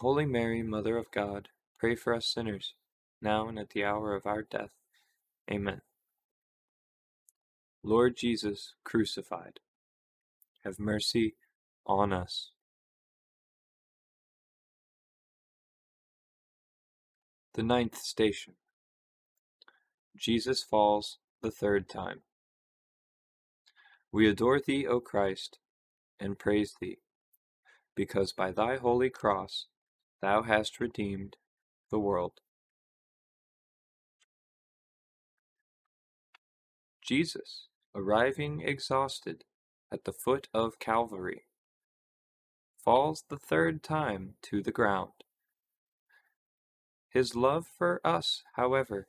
Holy 0.00 0.26
Mary, 0.26 0.62
Mother 0.62 0.98
of 0.98 1.10
God, 1.10 1.48
pray 1.78 1.94
for 1.94 2.14
us 2.14 2.26
sinners, 2.26 2.74
now 3.22 3.48
and 3.48 3.58
at 3.58 3.70
the 3.70 3.82
hour 3.82 4.14
of 4.14 4.26
our 4.26 4.42
death. 4.42 4.74
Amen. 5.50 5.80
Lord 7.82 8.14
Jesus, 8.14 8.74
crucified, 8.84 9.58
have 10.64 10.78
mercy 10.78 11.36
on 11.86 12.12
us. 12.12 12.50
The 17.54 17.62
ninth 17.62 17.96
station. 17.96 18.52
Jesus 20.14 20.62
falls 20.62 21.16
the 21.40 21.50
third 21.50 21.88
time. 21.88 22.20
We 24.12 24.28
adore 24.28 24.60
thee, 24.60 24.86
O 24.86 25.00
Christ, 25.00 25.58
and 26.20 26.38
praise 26.38 26.74
thee, 26.82 26.98
because 27.94 28.34
by 28.34 28.50
thy 28.50 28.76
holy 28.76 29.08
cross 29.08 29.68
thou 30.20 30.42
hast 30.42 30.80
redeemed 30.80 31.36
the 31.90 31.98
world. 31.98 32.40
Jesus, 37.02 37.68
arriving 37.94 38.62
exhausted 38.62 39.44
at 39.92 40.04
the 40.04 40.12
foot 40.12 40.48
of 40.52 40.80
Calvary, 40.80 41.44
falls 42.82 43.24
the 43.28 43.38
third 43.38 43.82
time 43.82 44.34
to 44.42 44.60
the 44.62 44.72
ground. 44.72 45.12
His 47.08 47.34
love 47.34 47.66
for 47.66 48.00
us, 48.04 48.42
however, 48.54 49.08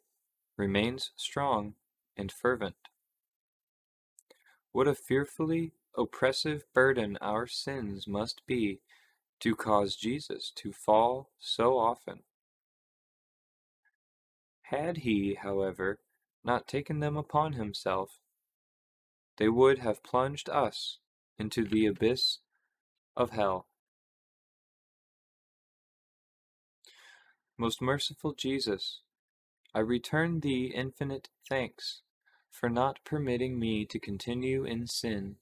remains 0.55 1.11
strong 1.15 1.73
and 2.15 2.31
fervent. 2.31 2.75
What 4.71 4.87
a 4.87 4.95
fearfully 4.95 5.73
oppressive 5.97 6.63
burden 6.73 7.17
our 7.19 7.47
sins 7.47 8.07
must 8.07 8.45
be 8.45 8.81
to 9.39 9.55
cause 9.55 9.95
Jesus 9.95 10.51
to 10.55 10.71
fall 10.71 11.29
so 11.39 11.77
often. 11.77 12.19
Had 14.63 14.97
he, 14.97 15.35
however, 15.35 15.99
not 16.43 16.67
taken 16.67 16.99
them 16.99 17.15
upon 17.15 17.53
himself, 17.53 18.19
they 19.37 19.47
would 19.47 19.79
have 19.79 20.03
plunged 20.03 20.49
us 20.49 20.97
into 21.37 21.63
the 21.63 21.85
abyss 21.85 22.39
of 23.15 23.31
hell. 23.31 23.67
Most 27.57 27.81
merciful 27.81 28.33
Jesus, 28.33 29.01
I 29.73 29.79
return 29.79 30.41
thee 30.41 30.71
infinite 30.75 31.29
thanks 31.47 32.01
for 32.51 32.69
not 32.69 32.99
permitting 33.03 33.59
me 33.59 33.85
to 33.85 33.99
continue 33.99 34.63
in 34.63 34.87
sin 34.87 35.35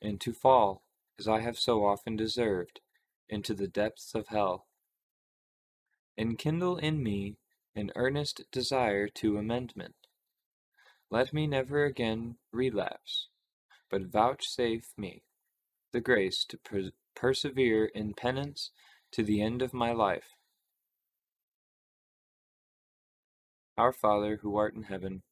and 0.00 0.20
to 0.20 0.32
fall, 0.32 0.82
as 1.18 1.28
I 1.28 1.40
have 1.40 1.58
so 1.58 1.84
often 1.84 2.16
deserved, 2.16 2.80
into 3.32 3.54
the 3.54 3.66
depths 3.66 4.14
of 4.14 4.28
hell. 4.28 4.66
Enkindle 6.18 6.76
in 6.76 7.02
me 7.02 7.38
an 7.74 7.90
earnest 7.96 8.42
desire 8.52 9.08
to 9.08 9.38
amendment. 9.38 9.94
Let 11.10 11.32
me 11.32 11.46
never 11.46 11.84
again 11.84 12.36
relapse, 12.52 13.28
but 13.90 14.12
vouchsafe 14.12 14.92
me 14.98 15.22
the 15.92 16.00
grace 16.00 16.44
to 16.48 16.58
per 16.58 16.90
persevere 17.14 17.84
in 17.94 18.14
penance 18.14 18.70
to 19.12 19.22
the 19.22 19.42
end 19.42 19.62
of 19.62 19.74
my 19.74 19.92
life. 19.92 20.36
Our 23.76 23.92
Father, 23.92 24.40
who 24.42 24.56
art 24.56 24.74
in 24.74 24.84
heaven, 24.84 25.22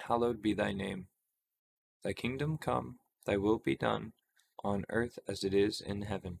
hallowed 0.00 0.42
be 0.42 0.54
thy 0.54 0.72
name. 0.72 1.08
Thy 2.02 2.12
kingdom 2.12 2.58
come, 2.58 2.98
thy 3.26 3.36
will 3.36 3.58
be 3.58 3.76
done, 3.76 4.12
on 4.62 4.84
earth 4.90 5.18
as 5.28 5.44
it 5.44 5.54
is 5.54 5.80
in 5.80 6.02
heaven. 6.02 6.40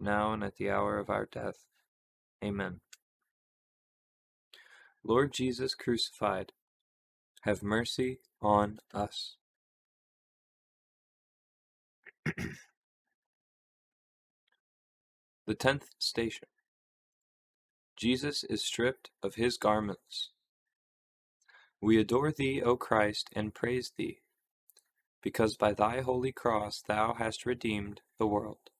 now 0.00 0.32
and 0.32 0.42
at 0.42 0.56
the 0.56 0.70
hour 0.70 0.98
of 0.98 1.10
our 1.10 1.26
death. 1.26 1.64
Amen. 2.42 2.80
Lord 5.02 5.32
Jesus 5.32 5.74
crucified, 5.74 6.52
have 7.42 7.62
mercy 7.62 8.20
on 8.40 8.78
us. 8.92 9.36
the 15.46 15.54
tenth 15.54 15.88
station. 15.98 16.46
Jesus 17.96 18.44
is 18.44 18.64
stripped 18.64 19.10
of 19.20 19.34
his 19.34 19.56
garments. 19.56 20.30
We 21.80 21.98
adore 21.98 22.30
thee, 22.30 22.62
O 22.62 22.76
Christ, 22.76 23.30
and 23.34 23.52
praise 23.52 23.92
thee, 23.96 24.20
because 25.22 25.56
by 25.56 25.72
thy 25.72 26.02
holy 26.02 26.30
cross 26.30 26.82
thou 26.86 27.14
hast 27.14 27.46
redeemed 27.46 28.00
the 28.18 28.28
world. 28.28 28.70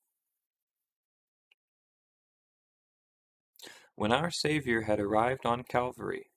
When 4.01 4.11
our 4.11 4.31
Saviour 4.31 4.81
had 4.81 4.99
arrived 4.99 5.45
on 5.45 5.61
Calvary, 5.61 6.31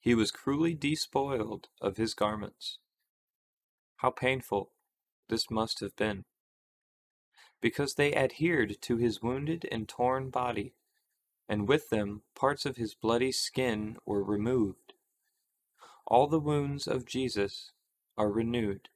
he 0.00 0.12
was 0.12 0.32
cruelly 0.32 0.74
despoiled 0.74 1.68
of 1.80 1.98
his 1.98 2.14
garments. 2.14 2.80
How 3.98 4.10
painful 4.10 4.72
this 5.28 5.48
must 5.48 5.78
have 5.78 5.94
been, 5.94 6.24
because 7.60 7.94
they 7.94 8.12
adhered 8.12 8.82
to 8.82 8.96
his 8.96 9.22
wounded 9.22 9.68
and 9.70 9.88
torn 9.88 10.30
body, 10.30 10.74
and 11.48 11.68
with 11.68 11.90
them 11.90 12.22
parts 12.34 12.66
of 12.66 12.76
his 12.76 12.96
bloody 12.96 13.30
skin 13.30 13.98
were 14.04 14.24
removed. 14.24 14.94
All 16.08 16.26
the 16.26 16.40
wounds 16.40 16.88
of 16.88 17.06
Jesus 17.06 17.70
are 18.18 18.32
renewed. 18.32 18.88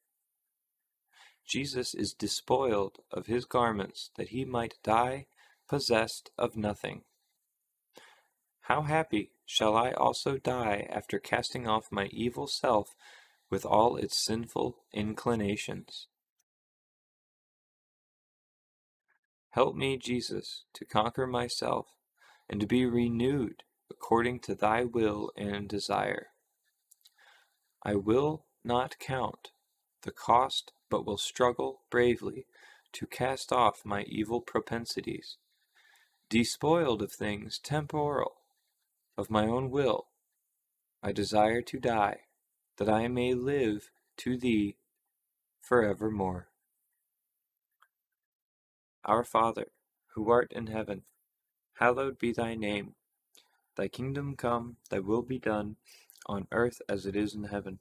Jesus 1.46 1.94
is 1.94 2.12
despoiled 2.12 2.98
of 3.12 3.26
his 3.26 3.44
garments 3.44 4.11
that 4.16 4.30
he 4.30 4.44
might 4.44 4.82
die 4.82 5.26
possessed 5.68 6.32
of 6.36 6.56
nothing. 6.56 7.04
How 8.62 8.82
happy 8.82 9.32
shall 9.44 9.76
I 9.76 9.92
also 9.92 10.36
die 10.36 10.86
after 10.90 11.18
casting 11.18 11.66
off 11.66 11.90
my 11.90 12.06
evil 12.06 12.46
self 12.46 12.94
with 13.50 13.66
all 13.66 13.96
its 13.96 14.16
sinful 14.16 14.84
inclinations. 14.92 16.06
Help 19.50 19.74
me, 19.74 19.96
Jesus, 19.96 20.62
to 20.74 20.84
conquer 20.84 21.26
myself 21.26 21.88
and 22.48 22.61
to 22.61 22.66
be 22.66 22.86
renewed 22.86 23.64
according 23.90 24.38
to 24.40 24.54
thy 24.54 24.84
will 24.84 25.32
and 25.36 25.68
desire. 25.68 26.28
I 27.82 27.96
will 27.96 28.46
not 28.62 29.00
count 29.00 29.50
the 30.02 30.12
cost, 30.12 30.72
but 30.88 31.04
will 31.04 31.18
struggle 31.18 31.80
bravely 31.90 32.46
to 32.92 33.06
cast 33.06 33.52
off 33.52 33.84
my 33.84 34.02
evil 34.04 34.40
propensities, 34.40 35.36
despoiled 36.28 37.02
of 37.02 37.12
things 37.12 37.58
temporal 37.58 38.39
of 39.16 39.30
my 39.30 39.46
own 39.46 39.70
will, 39.70 40.06
I 41.02 41.12
desire 41.12 41.62
to 41.62 41.78
die, 41.78 42.20
that 42.76 42.88
I 42.88 43.08
may 43.08 43.34
live 43.34 43.90
to 44.18 44.36
thee 44.36 44.76
forevermore. 45.61 46.48
Our 49.04 49.24
Father, 49.24 49.68
who 50.14 50.30
art 50.30 50.52
in 50.52 50.66
heaven, 50.66 51.02
hallowed 51.78 52.18
be 52.18 52.32
thy 52.32 52.54
name. 52.54 52.94
Thy 53.76 53.88
kingdom 53.88 54.36
come, 54.36 54.76
thy 54.90 54.98
will 54.98 55.22
be 55.22 55.38
done, 55.38 55.76
on 56.26 56.46
earth 56.52 56.82
as 56.88 57.06
it 57.06 57.16
is 57.16 57.34
in 57.34 57.44
heaven. 57.44 57.78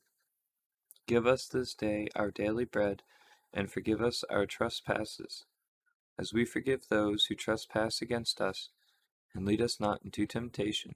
Give 1.07 1.27
us 1.27 1.47
this 1.47 1.73
day 1.73 2.07
our 2.15 2.31
daily 2.31 2.65
bread, 2.65 3.03
and 3.53 3.71
forgive 3.71 4.01
us 4.01 4.23
our 4.29 4.45
trespasses, 4.45 5.45
as 6.17 6.33
we 6.33 6.45
forgive 6.45 6.87
those 6.87 7.25
who 7.25 7.35
trespass 7.35 8.01
against 8.01 8.39
us. 8.39 8.69
And 9.33 9.45
lead 9.45 9.61
us 9.61 9.79
not 9.79 10.01
into 10.03 10.25
temptation 10.25 10.95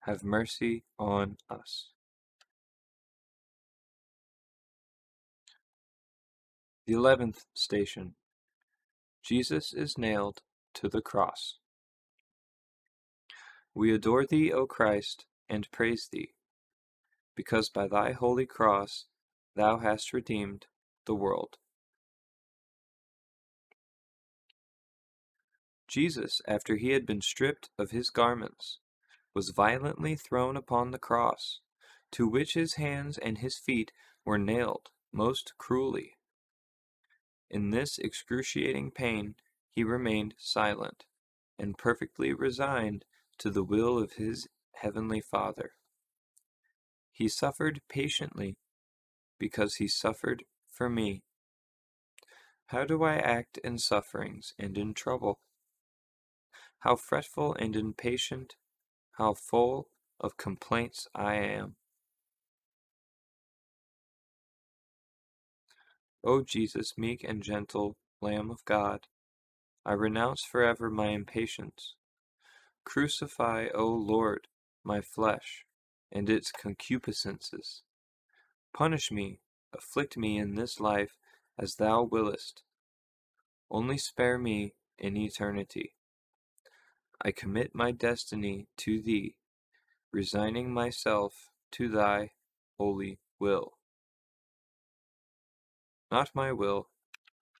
have 0.00 0.24
mercy 0.24 0.84
on 0.98 1.36
us. 1.48 1.90
The 6.86 6.94
eleventh 6.94 7.44
station 7.54 8.14
Jesus 9.22 9.72
is 9.72 9.98
nailed 9.98 10.40
to 10.74 10.88
the 10.88 11.02
cross. 11.02 11.58
We 13.74 13.94
adore 13.94 14.26
thee, 14.26 14.52
O 14.52 14.66
Christ, 14.66 15.26
and 15.48 15.70
praise 15.70 16.08
thee, 16.10 16.30
because 17.36 17.68
by 17.68 17.86
thy 17.86 18.12
holy 18.12 18.46
cross 18.46 19.06
thou 19.54 19.78
hast 19.78 20.12
redeemed 20.12 20.66
the 21.06 21.14
world. 21.14 21.58
Jesus, 25.86 26.40
after 26.46 26.76
he 26.76 26.90
had 26.90 27.04
been 27.04 27.20
stripped 27.20 27.68
of 27.78 27.90
his 27.90 28.10
garments, 28.10 28.78
was 29.34 29.50
violently 29.50 30.16
thrown 30.16 30.56
upon 30.56 30.90
the 30.90 30.98
cross, 30.98 31.60
to 32.12 32.26
which 32.26 32.54
his 32.54 32.74
hands 32.74 33.18
and 33.18 33.38
his 33.38 33.58
feet 33.58 33.92
were 34.24 34.38
nailed 34.38 34.90
most 35.12 35.52
cruelly. 35.58 36.16
In 37.48 37.70
this 37.70 37.98
excruciating 37.98 38.92
pain 38.92 39.34
he 39.72 39.84
remained 39.84 40.34
silent, 40.38 41.04
and 41.58 41.78
perfectly 41.78 42.32
resigned 42.32 43.04
to 43.38 43.50
the 43.50 43.64
will 43.64 43.98
of 43.98 44.14
his 44.14 44.48
heavenly 44.72 45.20
Father. 45.20 45.72
He 47.12 47.28
suffered 47.28 47.82
patiently, 47.88 48.56
because 49.38 49.76
he 49.76 49.88
suffered 49.88 50.44
for 50.70 50.88
me. 50.88 51.22
How 52.66 52.84
do 52.84 53.02
I 53.02 53.16
act 53.16 53.58
in 53.58 53.78
sufferings 53.78 54.54
and 54.58 54.78
in 54.78 54.94
trouble? 54.94 55.40
How 56.80 56.96
fretful 56.96 57.54
and 57.54 57.76
impatient 57.76 58.54
how 59.12 59.34
full 59.34 59.88
of 60.18 60.36
complaints 60.36 61.08
I 61.14 61.34
am. 61.36 61.76
O 66.22 66.42
Jesus, 66.42 66.94
meek 66.98 67.24
and 67.24 67.42
gentle 67.42 67.96
Lamb 68.20 68.50
of 68.50 68.64
God, 68.64 69.06
I 69.84 69.92
renounce 69.92 70.42
forever 70.42 70.90
my 70.90 71.08
impatience. 71.08 71.94
Crucify, 72.84 73.68
O 73.74 73.86
Lord, 73.86 74.46
my 74.84 75.00
flesh 75.00 75.64
and 76.12 76.28
its 76.28 76.52
concupiscences. 76.52 77.82
Punish 78.74 79.10
me, 79.10 79.40
afflict 79.72 80.16
me 80.16 80.38
in 80.38 80.54
this 80.54 80.80
life 80.80 81.16
as 81.58 81.76
thou 81.76 82.02
willest. 82.02 82.62
Only 83.70 83.96
spare 83.96 84.38
me 84.38 84.74
in 84.98 85.16
eternity. 85.16 85.94
I 87.22 87.32
commit 87.32 87.74
my 87.74 87.90
destiny 87.90 88.66
to 88.78 89.02
thee, 89.02 89.34
resigning 90.10 90.72
myself 90.72 91.50
to 91.72 91.88
thy 91.88 92.30
holy 92.78 93.18
will. 93.38 93.74
Not 96.10 96.30
my 96.34 96.50
will, 96.52 96.88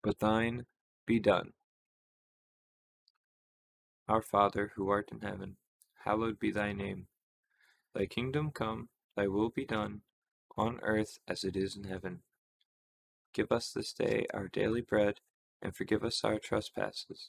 but 0.02 0.18
thine 0.18 0.64
be 1.04 1.18
done. 1.18 1.52
Our 4.08 4.22
Father, 4.22 4.72
who 4.74 4.88
art 4.88 5.10
in 5.12 5.20
heaven, 5.20 5.56
hallowed 6.04 6.38
be 6.38 6.50
thy 6.50 6.72
name. 6.72 7.08
Thy 7.94 8.06
kingdom 8.06 8.52
come, 8.52 8.88
thy 9.14 9.26
will 9.26 9.50
be 9.50 9.66
done, 9.66 10.00
on 10.56 10.80
earth 10.80 11.18
as 11.28 11.44
it 11.44 11.54
is 11.54 11.76
in 11.76 11.84
heaven. 11.84 12.22
Give 13.34 13.52
us 13.52 13.72
this 13.72 13.92
day 13.92 14.26
our 14.32 14.48
daily 14.48 14.80
bread, 14.80 15.20
and 15.60 15.76
forgive 15.76 16.02
us 16.02 16.24
our 16.24 16.38
trespasses 16.38 17.28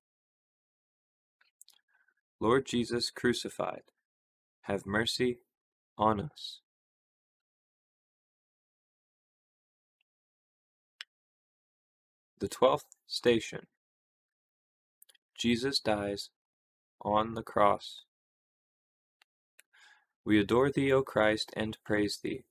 Lord 2.41 2.65
Jesus 2.65 3.11
crucified, 3.11 3.83
have 4.61 4.87
mercy 4.87 5.37
on 5.95 6.19
us. 6.19 6.61
The 12.39 12.47
twelfth 12.47 12.87
station 13.05 13.67
Jesus 15.37 15.79
dies 15.79 16.31
on 17.01 17.35
the 17.35 17.43
cross. 17.43 18.05
We 20.25 20.39
adore 20.39 20.71
thee, 20.71 20.91
O 20.91 21.03
Christ, 21.03 21.51
and 21.55 21.77
praise 21.85 22.21
thee, 22.23 22.45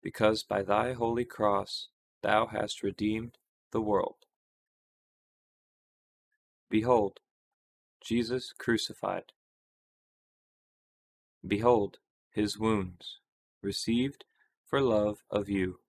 because 0.00 0.44
by 0.44 0.62
thy 0.62 0.92
holy 0.92 1.24
cross 1.24 1.88
thou 2.22 2.46
hast 2.46 2.84
redeemed 2.84 3.36
the 3.72 3.80
world. 3.80 4.26
Behold, 6.70 7.18
Jesus 8.00 8.52
crucified. 8.58 9.32
Behold, 11.46 11.98
his 12.30 12.58
wounds, 12.58 13.18
received 13.62 14.24
for 14.66 14.80
love 14.80 15.18
of 15.30 15.48
you. 15.48 15.80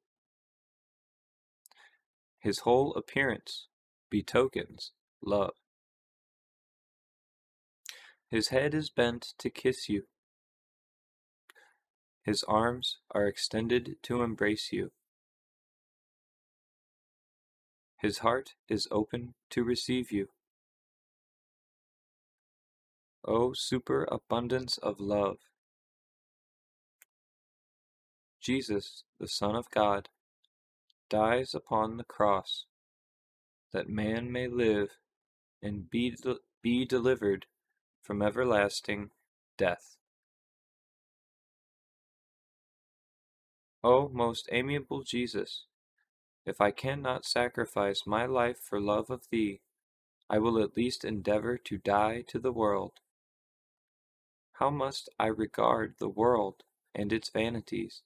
His 2.40 2.60
whole 2.60 2.94
appearance 2.94 3.68
betokens 4.10 4.92
love. 5.24 5.54
His 8.30 8.50
head 8.50 8.74
is 8.74 8.90
bent 8.90 9.34
to 9.40 9.50
kiss 9.50 9.90
you. 9.90 10.04
His 12.24 12.44
arms 12.44 12.98
are 13.12 13.26
extended 13.26 13.98
to 14.04 14.22
embrace 14.22 14.72
you. 14.72 14.92
His 17.98 18.20
heart 18.20 18.54
is 18.70 18.88
open 18.92 19.34
to 19.50 19.64
receive 19.64 20.12
you. 20.12 20.30
O 23.32 23.54
superabundance 23.54 24.80
of 24.80 25.00
love! 25.00 25.38
Jesus, 28.42 29.04
the 29.20 29.28
Son 29.28 29.56
of 29.56 29.70
God, 29.70 30.10
dies 31.12 31.54
upon 31.54 31.98
the 31.98 32.04
cross 32.04 32.66
that 33.72 33.88
man 33.88 34.32
may 34.32 34.48
live 34.48 34.98
and 35.62 35.92
be, 35.92 36.18
be 36.64 36.86
delivered 36.86 37.46
from 38.02 38.24
everlasting 38.24 39.12
death. 39.60 39.98
O 43.84 44.10
most 44.10 44.50
amiable 44.52 45.04
Jesus, 45.04 45.66
if 46.48 46.60
I 46.60 46.72
cannot 46.72 47.26
sacrifice 47.26 48.08
my 48.08 48.26
life 48.26 48.58
for 48.58 48.82
love 48.82 49.12
of 49.12 49.28
Thee, 49.30 49.62
I 50.28 50.40
will 50.40 50.58
at 50.58 50.76
least 50.76 51.06
endeavor 51.06 51.60
to 51.60 51.78
die 51.78 52.24
to 52.30 52.40
the 52.40 52.52
world. 52.52 52.94
How 54.60 54.70
must 54.70 55.08
I 55.18 55.28
regard 55.28 55.96
the 56.00 56.10
world 56.10 56.64
and 56.94 57.14
its 57.14 57.30
vanities 57.30 58.02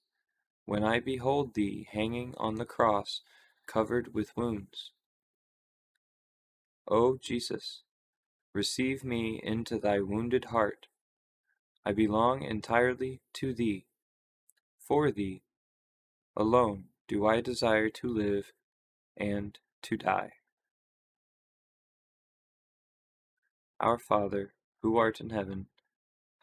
when 0.66 0.84
I 0.84 1.00
behold 1.00 1.54
Thee 1.54 1.88
hanging 1.90 2.32
on 2.36 2.54
the 2.54 2.64
cross 2.64 3.22
covered 3.66 4.14
with 4.14 4.36
wounds? 4.36 4.92
O 6.86 7.16
Jesus, 7.16 7.82
receive 8.52 9.02
me 9.02 9.40
into 9.42 9.80
Thy 9.80 9.98
wounded 9.98 10.46
heart. 10.46 10.86
I 11.84 11.90
belong 11.90 12.42
entirely 12.42 13.20
to 13.32 13.52
Thee. 13.52 13.86
For 14.78 15.10
Thee 15.10 15.42
alone 16.36 16.84
do 17.08 17.26
I 17.26 17.40
desire 17.40 17.90
to 17.90 18.06
live 18.06 18.52
and 19.16 19.58
to 19.82 19.96
die. 19.96 20.34
Our 23.80 23.98
Father, 23.98 24.54
who 24.82 24.96
art 24.96 25.20
in 25.20 25.30
heaven, 25.30 25.66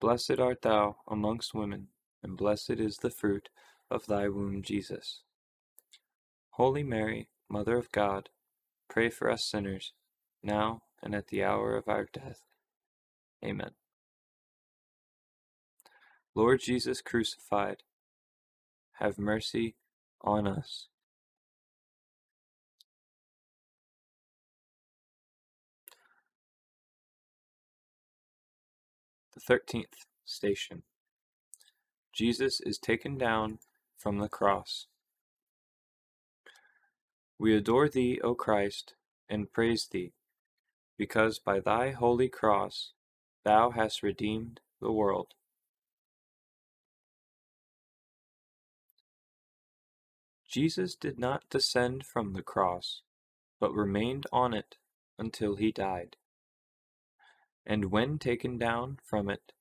Blessed 0.00 0.38
art 0.38 0.62
thou 0.62 0.96
amongst 1.08 1.54
women, 1.54 1.88
and 2.22 2.36
blessed 2.36 2.78
is 2.78 2.98
the 2.98 3.10
fruit 3.10 3.48
of 3.90 4.06
thy 4.06 4.28
womb, 4.28 4.62
Jesus. 4.62 5.22
Holy 6.50 6.82
Mary, 6.84 7.28
Mother 7.48 7.76
of 7.76 7.90
God, 7.90 8.28
pray 8.88 9.10
for 9.10 9.30
us 9.30 9.44
sinners, 9.44 9.92
now 10.42 10.82
and 11.02 11.14
at 11.14 11.28
the 11.28 11.42
hour 11.42 11.76
of 11.76 11.88
our 11.88 12.06
death. 12.12 12.42
Amen. 13.44 13.70
Lord 16.34 16.60
Jesus 16.60 17.00
crucified, 17.00 17.82
have 18.94 19.18
mercy 19.18 19.74
on 20.20 20.46
us. 20.46 20.88
Thirteenth 29.48 30.04
station. 30.26 30.82
Jesus 32.12 32.60
is 32.60 32.76
taken 32.76 33.16
down 33.16 33.60
from 33.96 34.18
the 34.18 34.28
cross. 34.28 34.88
We 37.38 37.56
adore 37.56 37.88
thee, 37.88 38.20
O 38.22 38.34
Christ, 38.34 38.92
and 39.26 39.50
praise 39.50 39.88
thee, 39.90 40.12
because 40.98 41.38
by 41.38 41.60
thy 41.60 41.92
holy 41.92 42.28
cross 42.28 42.92
thou 43.42 43.70
hast 43.70 44.02
redeemed 44.02 44.60
the 44.82 44.92
world. 44.92 45.28
Jesus 50.46 50.94
did 50.94 51.18
not 51.18 51.48
descend 51.48 52.04
from 52.04 52.34
the 52.34 52.42
cross, 52.42 53.00
but 53.58 53.72
remained 53.72 54.26
on 54.30 54.52
it 54.52 54.76
until 55.18 55.56
he 55.56 55.72
died 55.72 56.16
and 57.68 57.92
when 57.92 58.18
taken 58.18 58.56
down 58.56 58.98
from 59.04 59.28
it, 59.28 59.52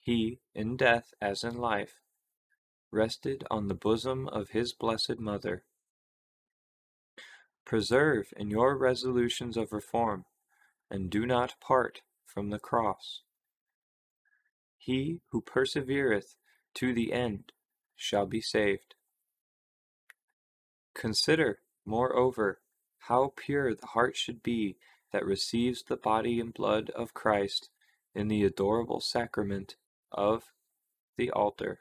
he, 0.00 0.40
in 0.54 0.74
death 0.76 1.12
as 1.20 1.44
in 1.44 1.54
life, 1.54 2.00
rested 2.90 3.44
on 3.50 3.68
the 3.68 3.74
bosom 3.74 4.26
of 4.28 4.50
his 4.50 4.72
blessed 4.72 5.18
Mother. 5.18 5.64
Preserve 7.66 8.32
in 8.36 8.48
your 8.48 8.78
resolutions 8.78 9.56
of 9.58 9.72
reform, 9.72 10.24
and 10.90 11.10
do 11.10 11.26
not 11.26 11.60
part 11.60 12.00
from 12.24 12.48
the 12.48 12.58
cross. 12.58 13.20
He 14.78 15.20
who 15.30 15.42
persevereth 15.42 16.36
to 16.76 16.94
the 16.94 17.12
end 17.12 17.52
shall 17.96 18.24
be 18.24 18.40
saved. 18.40 18.94
Consider, 20.94 21.58
moreover, 21.84 22.60
how 23.08 23.34
pure 23.36 23.74
the 23.74 23.86
heart 23.88 24.16
should 24.16 24.42
be 24.42 24.76
that 25.16 25.24
receives 25.24 25.82
the 25.84 25.96
body 25.96 26.38
and 26.38 26.52
blood 26.52 26.90
of 26.90 27.14
Christ 27.14 27.70
in 28.14 28.28
the 28.28 28.44
adorable 28.44 29.00
sacrament 29.00 29.74
of 30.12 30.52
the 31.16 31.30
altar. 31.30 31.78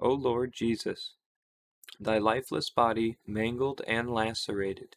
O 0.00 0.14
Lord 0.14 0.54
Jesus, 0.54 1.12
thy 2.00 2.16
lifeless 2.16 2.70
body, 2.70 3.18
mangled 3.26 3.82
and 3.86 4.10
lacerated, 4.10 4.96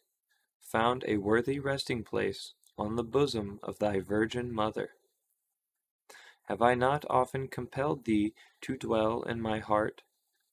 found 0.62 1.04
a 1.06 1.18
worthy 1.18 1.58
resting 1.58 2.02
place 2.02 2.54
on 2.78 2.96
the 2.96 3.04
bosom 3.04 3.60
of 3.62 3.78
thy 3.78 4.00
Virgin 4.00 4.50
Mother. 4.50 4.92
Have 6.44 6.62
I 6.62 6.74
not 6.74 7.04
often 7.10 7.48
compelled 7.48 8.06
thee 8.06 8.32
to 8.62 8.78
dwell 8.78 9.24
in 9.24 9.42
my 9.42 9.58
heart 9.58 10.00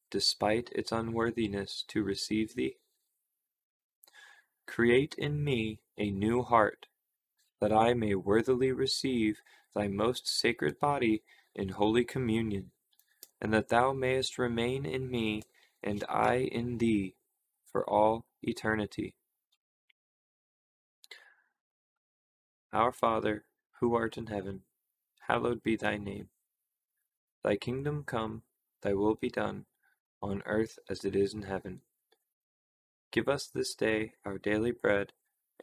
despite 0.10 0.70
its 0.72 0.92
unworthiness 0.92 1.84
to 1.88 2.04
receive 2.04 2.56
thee? 2.56 2.78
Create 4.66 5.16
in 5.18 5.44
me 5.44 5.80
a 5.98 6.12
new 6.12 6.44
heart, 6.44 6.88
that 7.60 7.72
I 7.72 7.94
may 7.94 8.16
worthily 8.16 8.72
receive 8.72 9.42
thy 9.74 9.88
most 9.88 10.28
sacred 10.28 10.80
body 10.80 11.24
in 11.56 11.70
holy 11.70 12.04
communion, 12.04 12.72
and 13.42 13.54
that 13.54 13.70
thou 13.70 13.94
mayest 13.94 14.38
remain 14.38 14.86
in 14.86 15.10
me, 15.10 15.44
and 15.84 16.04
I 16.10 16.50
in 16.52 16.78
thee, 16.78 17.16
for 17.72 17.88
all 17.90 18.26
eternity. 18.42 19.14
Our 22.74 22.92
Father, 22.92 23.46
who 23.80 23.96
art 23.96 24.18
in 24.18 24.28
heaven, 24.28 24.62
hallowed 25.28 25.64
be 25.64 25.76
thy 25.76 25.98
name. 25.98 26.30
Thy 27.44 27.56
kingdom 27.56 28.04
come, 28.06 28.44
thy 28.82 28.94
will 28.94 29.16
be 29.16 29.30
done, 29.30 29.66
on 30.22 30.44
earth 30.46 30.80
as 30.90 31.06
it 31.06 31.16
is 31.16 31.34
in 31.34 31.44
heaven. 31.44 31.82
Give 33.12 33.28
us 33.28 33.48
this 33.48 33.74
day 33.76 34.14
our 34.26 34.38
daily 34.38 34.72
bread, 34.72 35.14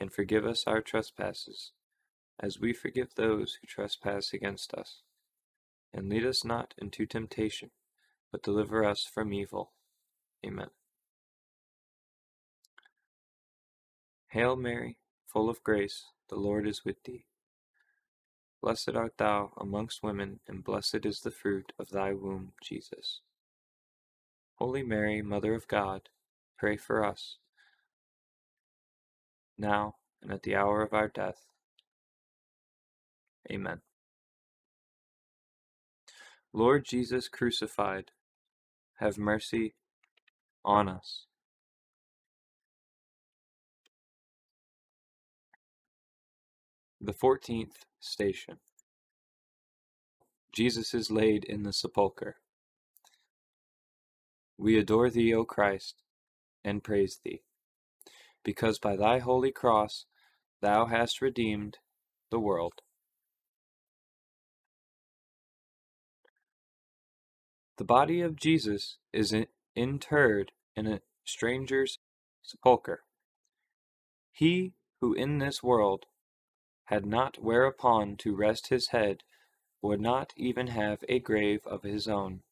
and 0.01 0.13
forgive 0.13 0.45
us 0.45 0.65
our 0.67 0.81
trespasses, 0.81 1.73
as 2.41 2.59
we 2.59 2.73
forgive 2.73 3.15
those 3.15 3.59
who 3.61 3.67
trespass 3.67 4.33
against 4.33 4.75
us. 4.75 5.03
And 5.93 6.09
lead 6.09 6.27
us 6.27 6.45
not 6.45 6.75
into 6.79 7.07
temptation, 7.07 7.71
but 8.33 8.43
deliver 8.43 8.85
us 8.85 9.05
from 9.05 9.33
evil. 9.33 9.73
Amen. 10.45 10.71
Hail 14.29 14.57
Mary, 14.57 14.97
full 15.27 15.49
of 15.49 15.63
grace, 15.63 16.07
the 16.29 16.37
Lord 16.37 16.67
is 16.67 16.85
with 16.85 17.05
thee. 17.05 17.27
Blessed 18.61 18.97
art 18.97 19.19
thou 19.19 19.53
amongst 19.59 20.03
women, 20.03 20.41
and 20.49 20.65
blessed 20.65 21.05
is 21.05 21.21
the 21.21 21.31
fruit 21.31 21.73
of 21.79 21.91
thy 21.91 22.13
womb, 22.13 22.55
Jesus. 22.63 23.21
Holy 24.59 24.83
Mary, 24.85 25.21
Mother 25.23 25.55
of 25.55 25.69
God, 25.69 26.03
pray 26.59 26.77
for 26.77 27.05
us, 27.05 27.39
now 29.59 29.97
and 30.23 30.33
at 30.33 30.43
the 30.45 30.55
hour 30.55 30.83
of 30.83 30.95
our 30.95 31.09
death. 31.09 31.47
Amen. 33.51 33.81
Lord 36.53 36.85
Jesus 36.85 37.29
crucified, 37.29 38.13
have 39.01 39.19
mercy 39.19 39.75
on 40.65 40.89
us. 40.89 41.27
The 47.01 47.13
fourteenth 47.13 47.85
station. 48.01 48.59
Jesus 50.55 50.95
is 50.95 51.11
laid 51.11 51.45
in 51.45 51.65
the 51.65 51.73
sepulchre. 51.73 52.37
We 54.57 54.79
adore 54.79 55.11
thee, 55.11 55.35
O 55.35 55.45
Christ, 55.45 56.03
and 56.65 56.83
praise 56.83 57.19
thee, 57.23 57.43
because 58.43 58.79
by 58.79 58.97
thy 58.97 59.19
holy 59.19 59.53
cross 59.53 60.07
thou 60.61 60.87
hast 60.87 61.21
redeemed 61.21 61.79
the 62.31 62.41
world. 62.41 62.81
The 67.77 67.85
body 67.85 68.21
of 68.21 68.37
Jesus 68.37 68.99
is 69.13 69.35
interred 69.75 70.53
in 70.77 70.87
a 70.87 71.01
stranger's 71.25 71.99
sepulchre. 72.43 73.03
He 74.33 74.75
who 75.01 75.13
in 75.13 75.39
this 75.39 75.63
world 75.63 76.07
had 76.85 77.05
not 77.05 77.43
whereupon 77.43 78.17
to 78.19 78.37
rest 78.37 78.69
his 78.69 78.89
head, 78.89 79.23
would 79.83 80.01
not 80.01 80.33
even 80.37 80.69
have 80.69 81.03
a 81.09 81.19
grave 81.19 81.61
of 81.67 81.83
his 81.83 82.07
own, 82.07 82.43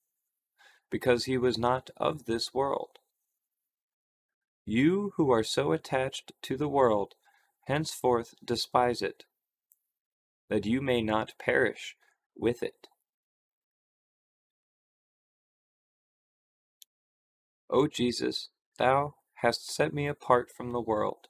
because 0.93 1.24
he 1.24 1.38
was 1.38 1.57
not 1.57 1.88
of 1.97 2.26
this 2.26 2.53
world. 2.53 2.99
You 4.66 5.14
who 5.16 5.30
are 5.30 5.43
so 5.43 5.72
attached 5.72 6.32
to 6.43 6.57
the 6.59 6.68
world, 6.68 7.14
henceforth 7.66 8.34
despise 8.45 9.01
it, 9.01 9.24
that 10.51 10.66
you 10.66 10.82
may 10.82 11.01
not 11.01 11.32
perish 11.38 11.97
with 12.36 12.62
it. 12.62 12.88
O 17.70 17.88
Jesus, 17.88 18.51
thou 18.78 19.14
hast 19.36 19.74
set 19.74 19.95
me 19.95 20.07
apart 20.07 20.51
from 20.55 20.72
the 20.72 20.80
world. 20.80 21.28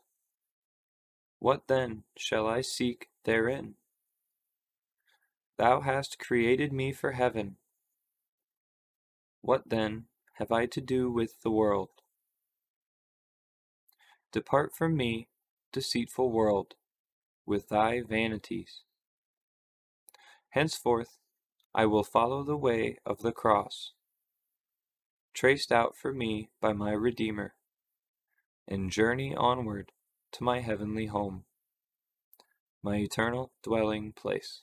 What 1.39 1.69
then 1.69 2.03
shall 2.17 2.49
I 2.49 2.63
seek 2.63 3.11
therein? 3.25 3.75
Thou 5.57 5.83
hast 5.83 6.19
created 6.19 6.73
me 6.73 6.93
for 6.93 7.13
heaven. 7.13 7.59
What 9.43 9.69
then 9.69 10.07
have 10.35 10.53
I 10.53 10.67
to 10.67 10.81
do 10.81 11.11
with 11.11 11.43
the 11.43 11.51
world? 11.51 11.91
Depart 14.33 14.73
from 14.75 14.97
me, 14.97 15.29
deceitful 15.73 16.31
world, 16.31 16.75
with 17.45 17.69
thy 17.69 18.03
vanities. 18.03 18.83
Henceforth 20.51 21.19
I 21.75 21.87
will 21.87 22.05
follow 22.05 22.45
the 22.45 22.57
way 22.57 22.99
of 23.05 23.23
the 23.23 23.33
cross, 23.33 23.93
traced 25.35 25.73
out 25.73 25.97
for 25.97 26.13
me 26.13 26.51
by 26.61 26.73
my 26.73 26.93
Redeemer, 26.93 27.55
and 28.69 28.91
journey 28.91 29.35
onward 29.35 29.91
to 30.33 30.45
my 30.45 30.61
heavenly 30.61 31.07
home, 31.07 31.45
my 32.81 32.97
eternal 32.97 33.53
dwelling 33.63 34.13
place. 34.13 34.63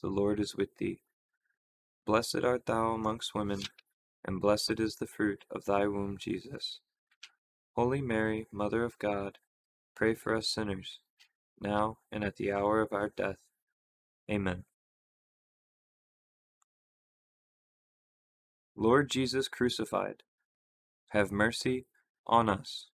the 0.00 0.08
Lord 0.08 0.40
is 0.40 0.56
with 0.56 0.76
thee. 0.78 1.02
Blessed 2.06 2.44
art 2.44 2.66
thou 2.66 2.92
amongst 2.92 3.34
women, 3.34 3.62
and 4.24 4.40
blessed 4.40 4.80
is 4.80 4.96
the 4.96 5.06
fruit 5.06 5.44
of 5.50 5.64
thy 5.64 5.86
womb, 5.86 6.16
Jesus. 6.18 6.80
Holy 7.76 8.02
Mary, 8.02 8.46
Mother 8.52 8.84
of 8.84 8.98
God, 8.98 9.38
pray 9.94 10.14
for 10.14 10.34
us 10.34 10.48
sinners, 10.48 11.00
now 11.60 11.98
and 12.10 12.24
at 12.24 12.36
the 12.36 12.52
hour 12.52 12.80
of 12.80 12.92
our 12.92 13.10
death. 13.16 13.38
Amen. 14.30 14.64
Lord 18.76 19.10
Jesus 19.10 19.48
crucified, 19.48 20.22
have 21.08 21.32
mercy 21.32 21.86
on 22.26 22.48
us. 22.48 22.89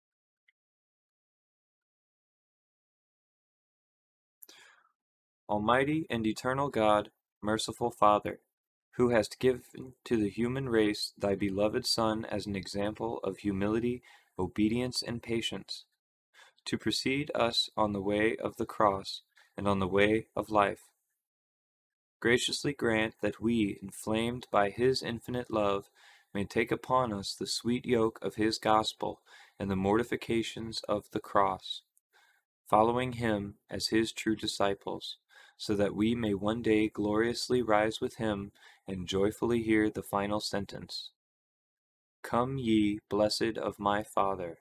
Almighty 5.48 6.08
and 6.10 6.26
eternal 6.26 6.70
God, 6.70 7.12
merciful 7.40 7.92
Father, 7.92 8.40
who 8.96 9.10
hast 9.10 9.40
given 9.40 9.94
to 10.04 10.18
the 10.18 10.30
human 10.30 10.70
race 10.70 11.14
thy 11.18 11.36
beloved 11.36 11.86
Son 11.86 12.26
as 12.26 12.48
an 12.48 12.56
example 12.56 13.20
of 13.20 13.38
humility, 13.38 14.02
obedience, 14.40 15.04
and 15.04 15.22
patience, 15.22 15.86
to 16.66 16.80
precede 16.80 17.30
us 17.36 17.70
on 17.78 17.94
the 17.94 18.02
way 18.02 18.36
of 18.38 18.58
the 18.58 18.66
cross 18.66 19.22
and 19.56 19.68
on 19.68 19.78
the 19.78 19.88
way 19.88 20.28
of 20.36 20.50
life. 20.50 20.90
Graciously 22.20 22.74
grant 22.74 23.14
that 23.22 23.40
we, 23.40 23.78
inflamed 23.84 24.48
by 24.50 24.72
his 24.72 25.04
infinite 25.04 25.52
love, 25.52 25.90
may 26.34 26.44
take 26.44 26.72
upon 26.72 27.14
us 27.14 27.36
the 27.36 27.46
sweet 27.46 27.86
yoke 27.86 28.18
of 28.24 28.36
his 28.36 28.58
gospel 28.58 29.22
and 29.60 29.70
the 29.70 29.76
mortifications 29.76 30.82
of 30.90 31.12
the 31.12 31.20
cross, 31.20 31.84
following 32.68 33.14
him 33.14 33.56
as 33.70 33.90
his 33.90 34.12
true 34.12 34.36
disciples 34.36 35.18
so 35.58 35.76
that 35.76 35.96
we 35.96 36.16
may 36.16 36.34
one 36.34 36.62
day 36.62 36.90
gloriously 36.90 37.62
rise 37.62 38.02
with 38.02 38.16
him 38.16 38.52
and 38.88 39.08
joyfully 39.08 39.62
hear 39.62 39.90
the 39.90 40.04
final 40.04 40.40
sentence. 40.40 41.12
Come 42.24 42.58
ye, 42.58 43.00
blessed 43.10 43.58
of 43.58 43.80
my 43.80 44.04
Father, 44.04 44.60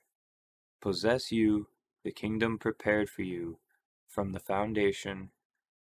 possess 0.81 1.33
you 1.33 1.69
the 2.05 2.13
kingdom 2.13 2.59
prepared 2.59 3.09
for 3.09 3.23
you 3.23 3.59
from 4.07 4.33
the 4.33 4.41
foundation 4.41 5.31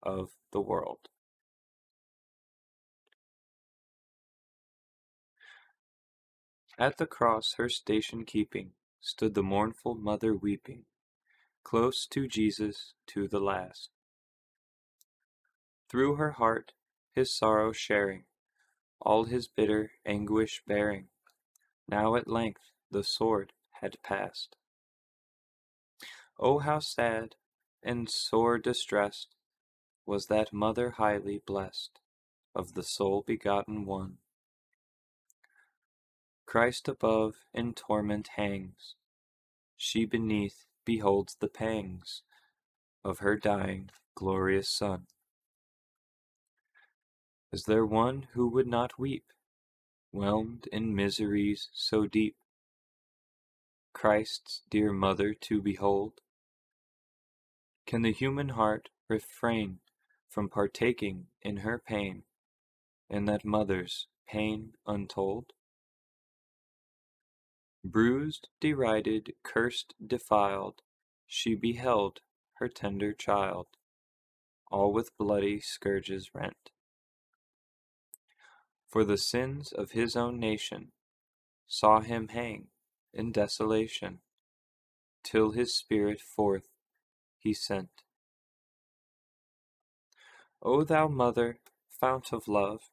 of 0.03 0.31
the 0.53 0.61
world. 0.61 1.09
At 6.79 6.97
the 6.97 7.07
cross, 7.07 7.55
her 7.59 7.69
station 7.69 8.25
keeping, 8.25 8.71
stood 9.01 9.35
the 9.35 9.43
mournful 9.43 9.95
mother 9.95 10.35
weeping, 10.35 10.85
close 11.63 12.07
to 12.07 12.27
Jesus 12.27 12.95
to 13.09 13.29
the 13.29 13.41
last 13.41 13.91
through 15.93 16.15
her 16.15 16.31
heart 16.33 16.73
his 17.15 17.37
sorrow 17.37 17.71
sharing, 17.71 18.25
all 18.99 19.25
his 19.25 19.47
bitter 19.47 19.93
anguish 20.07 20.63
bearing. 20.67 21.09
Now 21.87 22.17
at 22.17 22.27
length 22.27 22.73
the 22.91 23.05
sword 23.05 23.53
had 23.83 24.03
passed. 24.03 24.57
Oh, 26.39 26.61
how 26.61 26.79
sad 26.79 27.37
and 27.83 28.09
sore 28.09 28.59
distressed 28.59 29.37
was 30.07 30.27
that 30.27 30.53
mother 30.53 30.93
highly 30.93 31.43
blessed, 31.45 32.01
of 32.55 32.73
the 32.73 32.83
sole 32.83 33.23
begotten 33.27 33.85
One. 33.85 34.17
Christ 36.47 36.89
above 36.89 37.35
in 37.53 37.75
torment 37.75 38.29
hangs, 38.37 38.95
she 39.77 40.07
beneath 40.07 40.65
beholds 40.87 41.35
the 41.35 41.49
pangs 41.49 42.23
of 43.05 43.19
her 43.19 43.37
dying 43.37 43.91
glorious 44.15 44.71
Son. 44.71 45.07
Is 47.53 47.65
there 47.65 47.85
one 47.85 48.29
who 48.33 48.49
would 48.49 48.67
not 48.67 48.99
weep, 48.99 49.31
whelmed 50.11 50.69
in 50.73 50.95
miseries 50.95 51.69
so 51.75 52.07
deep? 52.07 52.37
Christ's 53.93 54.63
dear 54.71 54.91
mother 54.91 55.35
to 55.35 55.61
behold? 55.61 56.23
Can 57.87 58.01
the 58.01 58.13
human 58.13 58.51
heart 58.51 58.89
refrain 59.07 59.81
from 60.31 60.49
partaking 60.49 61.27
in 61.43 61.59
her 61.59 61.79
pain, 61.79 62.23
in 63.11 63.27
that 63.27 63.45
mother's 63.45 64.07
pain 64.27 64.73
untold? 64.87 65.53
Bruised, 67.85 68.49
derided, 68.61 69.35
cursed, 69.43 69.95
defiled, 70.05 70.81
she 71.27 71.55
beheld 71.55 72.21
her 72.55 72.69
tender 72.69 73.13
child, 73.13 73.67
all 74.71 74.91
with 74.91 75.17
bloody 75.19 75.61
scourges 75.61 76.35
rent. 76.35 76.72
For 78.93 79.05
the 79.05 79.17
sins 79.17 79.73
of 79.73 79.93
his 79.93 80.17
own 80.17 80.39
nation, 80.39 80.93
saw 81.67 82.01
him 82.01 82.29
hang 82.29 82.67
in 83.15 83.33
desolation, 83.33 84.21
till 85.25 85.53
his 85.53 85.75
spirit 85.75 86.21
forth 86.21 86.69
he 87.39 87.55
sent. 87.55 88.03
O 90.61 90.85
thou 90.85 91.09
mother, 91.09 91.61
fount 91.89 92.35
of 92.35 92.47
love, 92.47 92.91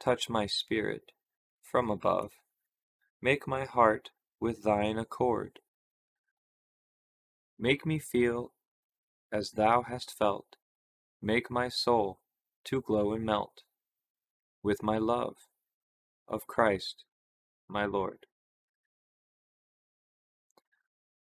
touch 0.00 0.30
my 0.30 0.46
spirit 0.46 1.12
from 1.60 1.90
above, 1.90 2.32
make 3.20 3.46
my 3.46 3.66
heart 3.66 4.12
with 4.40 4.62
thine 4.62 4.96
accord. 4.96 5.60
Make 7.58 7.84
me 7.84 7.98
feel 7.98 8.54
as 9.30 9.50
thou 9.50 9.82
hast 9.82 10.16
felt, 10.16 10.56
make 11.20 11.50
my 11.50 11.68
soul 11.68 12.20
to 12.64 12.80
glow 12.80 13.12
and 13.12 13.26
melt 13.26 13.64
with 14.66 14.82
my 14.82 14.98
love 14.98 15.36
of 16.26 16.48
Christ 16.48 17.04
my 17.68 17.84
Lord. 17.84 18.26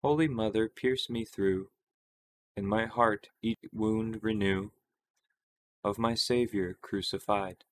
Holy 0.03 0.27
Mother, 0.27 0.69
pierce 0.69 1.09
me 1.09 1.25
through, 1.25 1.69
in 2.55 2.67
my 2.67 2.85
heart 2.85 3.29
each 3.41 3.57
wound 3.73 4.19
renew 4.21 4.69
of 5.83 5.97
my 5.97 6.13
Saviour 6.13 6.77
crucified. 6.83 7.63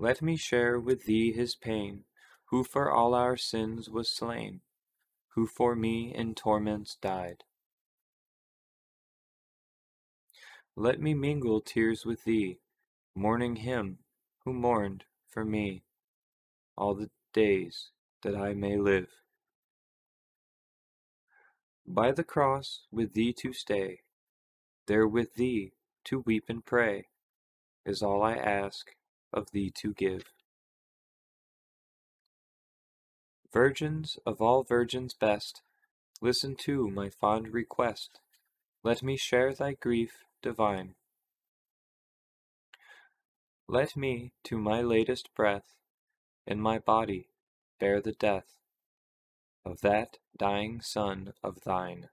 Let 0.00 0.20
me 0.20 0.36
share 0.36 0.80
with 0.80 1.04
thee 1.04 1.32
his 1.32 1.54
pain, 1.54 2.06
who 2.46 2.64
for 2.64 2.90
all 2.90 3.14
our 3.14 3.36
sins 3.36 3.88
was 3.88 4.10
slain, 4.10 4.62
who 5.36 5.46
for 5.46 5.76
me 5.76 6.12
in 6.12 6.34
torments 6.34 6.96
died. 7.00 7.44
Let 10.74 11.00
me 11.00 11.14
mingle 11.14 11.60
tears 11.60 12.04
with 12.04 12.24
thee, 12.24 12.58
mourning 13.16 13.56
him 13.56 13.98
who 14.44 14.52
mourned 14.52 15.04
for 15.26 15.44
me 15.44 15.82
all 16.76 16.94
the 16.94 17.10
days 17.32 17.90
that 18.22 18.36
I 18.36 18.52
may 18.52 18.76
live. 18.76 19.08
By 21.86 22.12
the 22.12 22.24
cross 22.24 22.82
with 22.92 23.14
thee 23.14 23.34
to 23.40 23.52
stay, 23.54 24.00
there 24.86 25.06
with 25.06 25.34
thee 25.34 25.72
to 26.04 26.22
weep 26.26 26.44
and 26.48 26.64
pray, 26.64 27.06
is 27.86 28.02
all 28.02 28.22
I 28.22 28.34
ask 28.34 28.90
of 29.32 29.50
thee 29.52 29.72
to 29.80 29.94
give. 29.94 30.24
Virgins 33.52 34.18
of 34.26 34.42
all 34.42 34.62
virgins 34.62 35.14
best, 35.14 35.62
listen 36.20 36.54
to 36.64 36.90
my 36.90 37.08
fond 37.08 37.54
request. 37.54 38.20
Let 38.82 39.02
me 39.02 39.16
share 39.16 39.54
thy 39.54 39.72
grief 39.72 40.24
divine. 40.42 40.96
Let 43.68 43.96
me 43.96 44.32
to 44.44 44.58
my 44.58 44.80
latest 44.80 45.34
breath 45.34 45.74
in 46.46 46.60
my 46.60 46.78
body 46.78 47.30
bear 47.80 48.00
the 48.00 48.12
death 48.12 48.60
of 49.64 49.80
that 49.80 50.18
dying 50.36 50.80
Son 50.80 51.32
of 51.42 51.62
thine. 51.62 52.08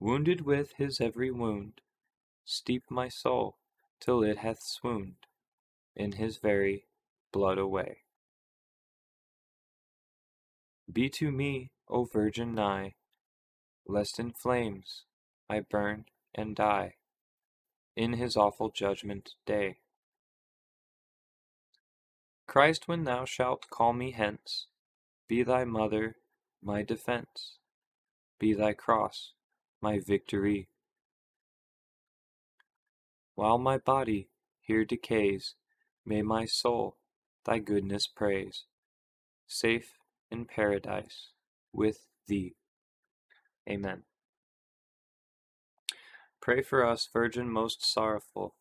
Wounded 0.00 0.40
with 0.40 0.72
his 0.78 1.00
every 1.00 1.30
wound, 1.30 1.80
steep 2.44 2.82
my 2.90 3.08
soul 3.08 3.56
till 4.00 4.24
it 4.24 4.38
hath 4.38 4.60
swooned 4.60 5.26
in 5.94 6.12
his 6.12 6.38
very 6.38 6.86
blood 7.30 7.58
away. 7.58 7.98
Be 10.92 11.08
to 11.10 11.30
me, 11.30 11.70
O 11.88 12.04
Virgin, 12.04 12.52
nigh, 12.52 12.96
lest 13.86 14.18
in 14.18 14.32
flames 14.32 15.04
I 15.48 15.60
burn 15.60 16.06
and 16.34 16.56
die 16.56 16.96
in 17.96 18.14
his 18.14 18.36
awful 18.36 18.70
judgment 18.70 19.30
day. 19.46 19.78
Christ, 22.46 22.88
when 22.88 23.04
thou 23.04 23.24
shalt 23.24 23.70
call 23.70 23.92
me 23.92 24.10
hence, 24.12 24.66
be 25.28 25.42
thy 25.42 25.64
mother 25.64 26.16
my 26.62 26.82
defense, 26.82 27.58
be 28.38 28.52
thy 28.52 28.72
cross 28.72 29.32
my 29.80 29.98
victory. 29.98 30.68
While 33.34 33.58
my 33.58 33.78
body 33.78 34.28
here 34.60 34.84
decays, 34.84 35.54
may 36.04 36.22
my 36.22 36.44
soul 36.44 36.96
thy 37.44 37.58
goodness 37.58 38.06
praise, 38.06 38.64
safe 39.46 39.94
in 40.30 40.44
paradise 40.44 41.30
with 41.72 42.06
thee. 42.28 42.54
Amen. 43.68 44.02
Pray 46.42 46.60
for 46.60 46.84
us, 46.84 47.08
Virgin 47.12 47.48
most 47.48 47.84
sorrowful, 47.84 48.56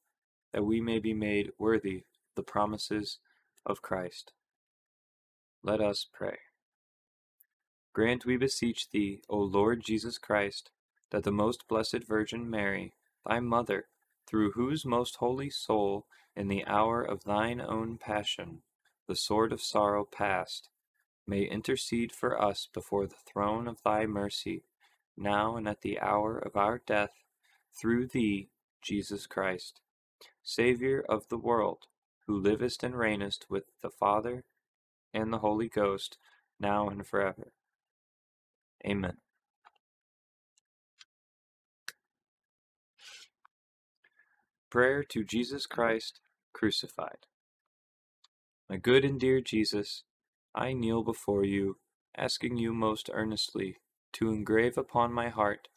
that 0.54 0.64
we 0.64 0.80
may 0.80 1.00
be 1.00 1.16
made 1.16 1.52
worthy 1.58 2.04
the 2.36 2.44
promises 2.44 3.18
of 3.66 3.82
Christ. 3.82 4.34
Let 5.64 5.82
us 5.82 6.06
pray. 6.14 6.38
Grant, 7.92 8.24
we 8.24 8.38
beseech 8.38 8.92
thee, 8.92 9.24
O 9.28 9.40
Lord 9.40 9.82
Jesus 9.84 10.20
Christ, 10.20 10.70
that 11.10 11.24
the 11.24 11.32
most 11.32 11.68
blessed 11.68 12.04
Virgin 12.08 12.48
Mary, 12.48 12.94
thy 13.28 13.40
mother, 13.40 13.88
through 14.28 14.52
whose 14.52 14.86
most 14.86 15.16
holy 15.16 15.50
soul, 15.50 16.06
in 16.36 16.50
the 16.50 16.64
hour 16.68 17.02
of 17.02 17.24
thine 17.24 17.60
own 17.60 17.98
passion, 17.98 18.62
the 19.08 19.16
sword 19.16 19.52
of 19.52 19.60
sorrow 19.60 20.06
passed, 20.06 20.70
may 21.26 21.42
intercede 21.46 22.12
for 22.12 22.40
us 22.40 22.68
before 22.72 23.08
the 23.08 23.16
throne 23.16 23.68
of 23.68 23.82
thy 23.82 24.06
mercy, 24.06 24.66
now 25.18 25.56
and 25.56 25.68
at 25.68 25.82
the 25.82 26.00
hour 26.00 26.38
of 26.38 26.56
our 26.56 26.78
death, 26.78 27.24
through 27.80 28.08
thee, 28.08 28.50
Jesus 28.82 29.28
Christ, 29.28 29.82
Saviour 30.44 31.04
of 31.08 31.28
the 31.30 31.38
world, 31.38 31.86
who 32.28 32.40
livest 32.40 32.84
and 32.84 32.96
reignest 32.96 33.50
with 33.50 33.64
the 33.82 33.90
Father 33.90 34.44
and 35.14 35.32
the 35.32 35.40
Holy 35.40 35.70
Ghost, 35.70 36.18
now 36.60 36.90
and 36.90 37.06
forever. 37.06 37.52
Amen. 38.86 39.18
Prayer 44.70 45.04
to 45.04 45.24
Jesus 45.24 45.66
Christ 45.66 46.22
crucified. 46.54 47.28
My 48.70 48.78
good 48.78 49.04
and 49.04 49.20
dear 49.20 49.42
Jesus, 49.42 50.04
I 50.56 50.72
kneel 50.72 51.04
before 51.04 51.44
you, 51.44 51.78
asking 52.18 52.58
you 52.58 52.74
most 52.74 53.10
earnestly 53.12 53.78
to 54.14 54.30
engrave 54.30 54.78
upon 54.78 55.12
my 55.12 55.30
heart 55.30 55.68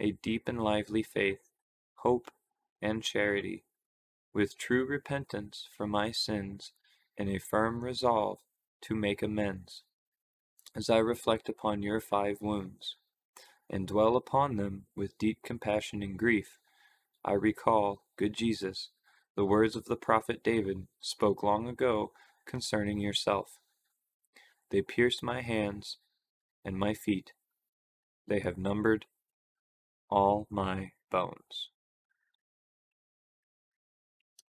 a 0.00 0.12
deep 0.22 0.48
and 0.48 0.62
lively 0.62 1.02
faith, 1.02 1.50
hope, 1.96 2.30
and 2.80 3.02
charity, 3.02 3.64
with 4.34 4.58
true 4.58 4.84
repentance 4.84 5.68
for 5.76 5.86
my 5.86 6.10
sins 6.10 6.72
and 7.18 7.28
a 7.28 7.38
firm 7.38 7.84
resolve 7.84 8.38
to 8.80 8.94
make 8.94 9.22
amends. 9.22 9.82
As 10.74 10.88
I 10.88 10.98
reflect 10.98 11.48
upon 11.48 11.82
your 11.82 12.00
five 12.00 12.38
wounds, 12.40 12.96
and 13.68 13.86
dwell 13.86 14.16
upon 14.16 14.56
them 14.56 14.86
with 14.96 15.18
deep 15.18 15.38
compassion 15.44 16.02
and 16.02 16.18
grief, 16.18 16.58
I 17.24 17.32
recall, 17.32 18.02
good 18.16 18.34
Jesus, 18.34 18.90
the 19.36 19.44
words 19.44 19.76
of 19.76 19.84
the 19.84 19.96
prophet 19.96 20.42
David 20.42 20.88
spoke 21.00 21.42
long 21.42 21.68
ago 21.68 22.12
concerning 22.46 22.98
yourself. 22.98 23.58
They 24.70 24.82
pierced 24.82 25.22
my 25.22 25.42
hands 25.42 25.98
and 26.64 26.78
my 26.78 26.94
feet. 26.94 27.32
They 28.26 28.40
have 28.40 28.58
numbered 28.58 29.06
all 30.12 30.46
my 30.50 30.92
bones. 31.10 31.70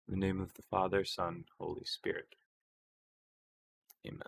In 0.07 0.19
the 0.19 0.25
name 0.25 0.41
of 0.41 0.53
the 0.55 0.61
Father, 0.61 1.05
Son, 1.05 1.45
Holy 1.57 1.85
Spirit. 1.85 2.35
Amen. 4.05 4.19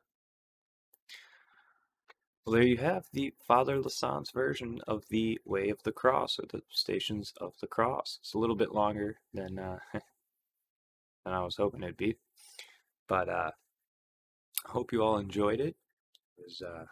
Well, 2.45 2.53
there 2.53 2.63
you 2.63 2.77
have 2.77 3.07
the 3.11 3.33
Father 3.45 3.81
Lasance's 3.81 4.31
version 4.31 4.79
of 4.88 5.03
the 5.09 5.41
Way 5.43 5.69
of 5.69 5.83
the 5.83 5.91
Cross, 5.91 6.39
or 6.39 6.45
the 6.47 6.61
Stations 6.69 7.33
of 7.41 7.53
the 7.59 7.67
Cross. 7.67 8.19
It's 8.21 8.33
a 8.33 8.38
little 8.38 8.55
bit 8.55 8.71
longer 8.71 9.17
than 9.33 9.59
uh, 9.59 9.79
than 9.93 11.33
I 11.33 11.43
was 11.43 11.57
hoping 11.57 11.83
it'd 11.83 11.97
be, 11.97 12.15
but 13.09 13.27
uh, 13.27 13.51
I 14.65 14.71
hope 14.71 14.93
you 14.93 15.03
all 15.03 15.17
enjoyed 15.17 15.59
it. 15.59 15.75
It 16.38 16.43
was, 16.45 16.61
uh, 16.61 16.86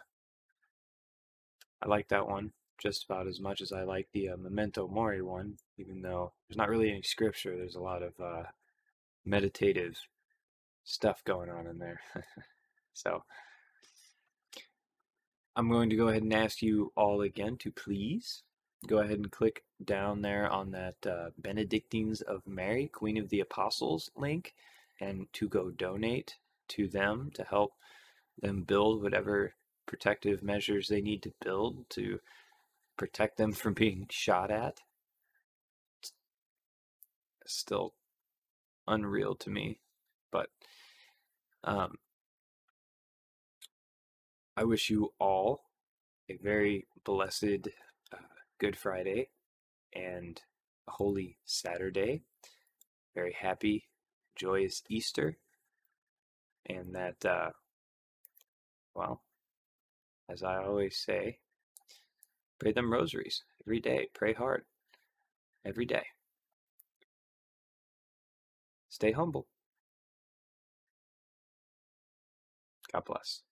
I 1.80 1.88
like 1.88 2.08
that 2.08 2.28
one 2.28 2.52
just 2.78 3.04
about 3.04 3.26
as 3.26 3.40
much 3.40 3.60
as 3.60 3.72
I 3.72 3.82
like 3.82 4.08
the 4.12 4.30
uh, 4.30 4.36
Memento 4.36 4.88
Mori 4.88 5.22
one, 5.22 5.56
even 5.78 6.02
though 6.02 6.32
there's 6.48 6.56
not 6.58 6.68
really 6.68 6.90
any 6.90 7.02
scripture. 7.02 7.56
There's 7.56 7.76
a 7.76 7.80
lot 7.80 8.02
of 8.02 8.12
uh, 8.20 8.44
meditative 9.24 9.96
stuff 10.84 11.24
going 11.24 11.50
on 11.50 11.66
in 11.66 11.78
there. 11.78 12.00
so 12.92 13.22
I'm 15.56 15.70
going 15.70 15.90
to 15.90 15.96
go 15.96 16.08
ahead 16.08 16.22
and 16.22 16.34
ask 16.34 16.62
you 16.62 16.92
all 16.96 17.20
again 17.20 17.56
to 17.58 17.70
please 17.70 18.42
go 18.86 18.98
ahead 18.98 19.16
and 19.16 19.30
click 19.30 19.64
down 19.82 20.22
there 20.22 20.50
on 20.50 20.70
that 20.72 20.96
uh, 21.06 21.30
Benedictines 21.38 22.20
of 22.20 22.46
Mary, 22.46 22.88
Queen 22.88 23.16
of 23.16 23.30
the 23.30 23.40
Apostles 23.40 24.10
link, 24.16 24.54
and 25.00 25.26
to 25.32 25.48
go 25.48 25.70
donate 25.70 26.36
to 26.68 26.88
them 26.88 27.30
to 27.34 27.44
help 27.44 27.72
them 28.40 28.62
build 28.62 29.02
whatever 29.02 29.54
protective 29.86 30.42
measures 30.42 30.88
they 30.88 31.00
need 31.00 31.22
to 31.22 31.32
build 31.42 31.88
to 31.90 32.18
protect 32.96 33.36
them 33.36 33.52
from 33.52 33.74
being 33.74 34.06
shot 34.10 34.50
at. 34.50 34.80
It's 37.42 37.54
still 37.56 37.94
unreal 38.86 39.34
to 39.36 39.50
me, 39.50 39.80
but 40.30 40.48
um, 41.62 41.96
I 44.56 44.64
wish 44.64 44.90
you 44.90 45.12
all 45.18 45.64
a 46.30 46.36
very 46.36 46.86
blessed 47.04 47.68
uh, 48.12 48.16
Good 48.58 48.76
Friday 48.76 49.28
and 49.94 50.40
a 50.88 50.92
holy 50.92 51.38
Saturday. 51.44 52.22
Very 53.14 53.32
happy, 53.32 53.88
joyous 54.36 54.82
Easter. 54.88 55.38
And 56.66 56.94
that, 56.94 57.24
uh, 57.26 57.50
well, 58.94 59.22
as 60.30 60.42
I 60.42 60.56
always 60.56 60.96
say, 60.96 61.38
pray 62.64 62.72
them 62.72 62.90
rosaries 62.90 63.44
every 63.66 63.78
day. 63.78 64.08
Pray 64.14 64.32
hard 64.32 64.62
every 65.66 65.84
day. 65.84 66.06
Stay 68.88 69.12
humble. 69.12 69.46
God 72.90 73.04
bless. 73.04 73.42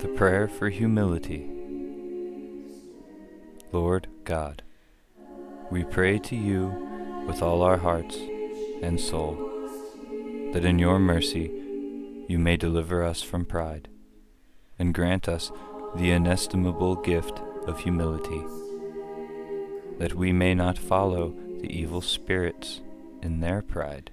The 0.00 0.14
Prayer 0.14 0.46
for 0.46 0.68
Humility 0.68 1.50
Lord 3.72 4.06
God, 4.22 4.62
we 5.72 5.82
pray 5.82 6.20
to 6.20 6.36
you 6.36 7.24
with 7.26 7.42
all 7.42 7.62
our 7.62 7.78
hearts 7.78 8.16
and 8.82 9.00
soul, 9.00 9.34
that 10.52 10.64
in 10.64 10.78
your 10.78 11.00
mercy 11.00 11.69
you 12.30 12.38
may 12.38 12.56
deliver 12.56 13.02
us 13.02 13.22
from 13.22 13.44
pride, 13.44 13.88
and 14.78 14.94
grant 14.94 15.28
us 15.28 15.50
the 15.96 16.12
inestimable 16.12 16.94
gift 16.94 17.40
of 17.66 17.80
humility, 17.80 18.44
that 19.98 20.14
we 20.14 20.30
may 20.30 20.54
not 20.54 20.78
follow 20.78 21.34
the 21.60 21.76
evil 21.76 22.00
spirits 22.00 22.82
in 23.20 23.40
their 23.40 23.60
pride 23.60 24.12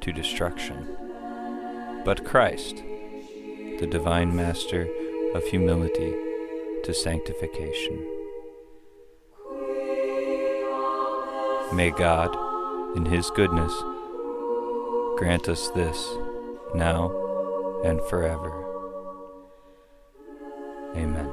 to 0.00 0.10
destruction, 0.10 0.96
but 2.04 2.24
Christ, 2.24 2.82
the 3.78 3.86
divine 3.88 4.34
Master, 4.34 4.88
of 5.32 5.44
humility 5.44 6.12
to 6.82 6.92
sanctification. 6.92 8.04
May 11.72 11.92
God, 11.92 12.36
in 12.96 13.06
His 13.06 13.30
goodness, 13.30 13.72
grant 15.16 15.48
us 15.48 15.68
this 15.68 16.16
now 16.74 17.23
and 17.84 18.00
forever. 18.08 18.50
Amen. 20.96 21.23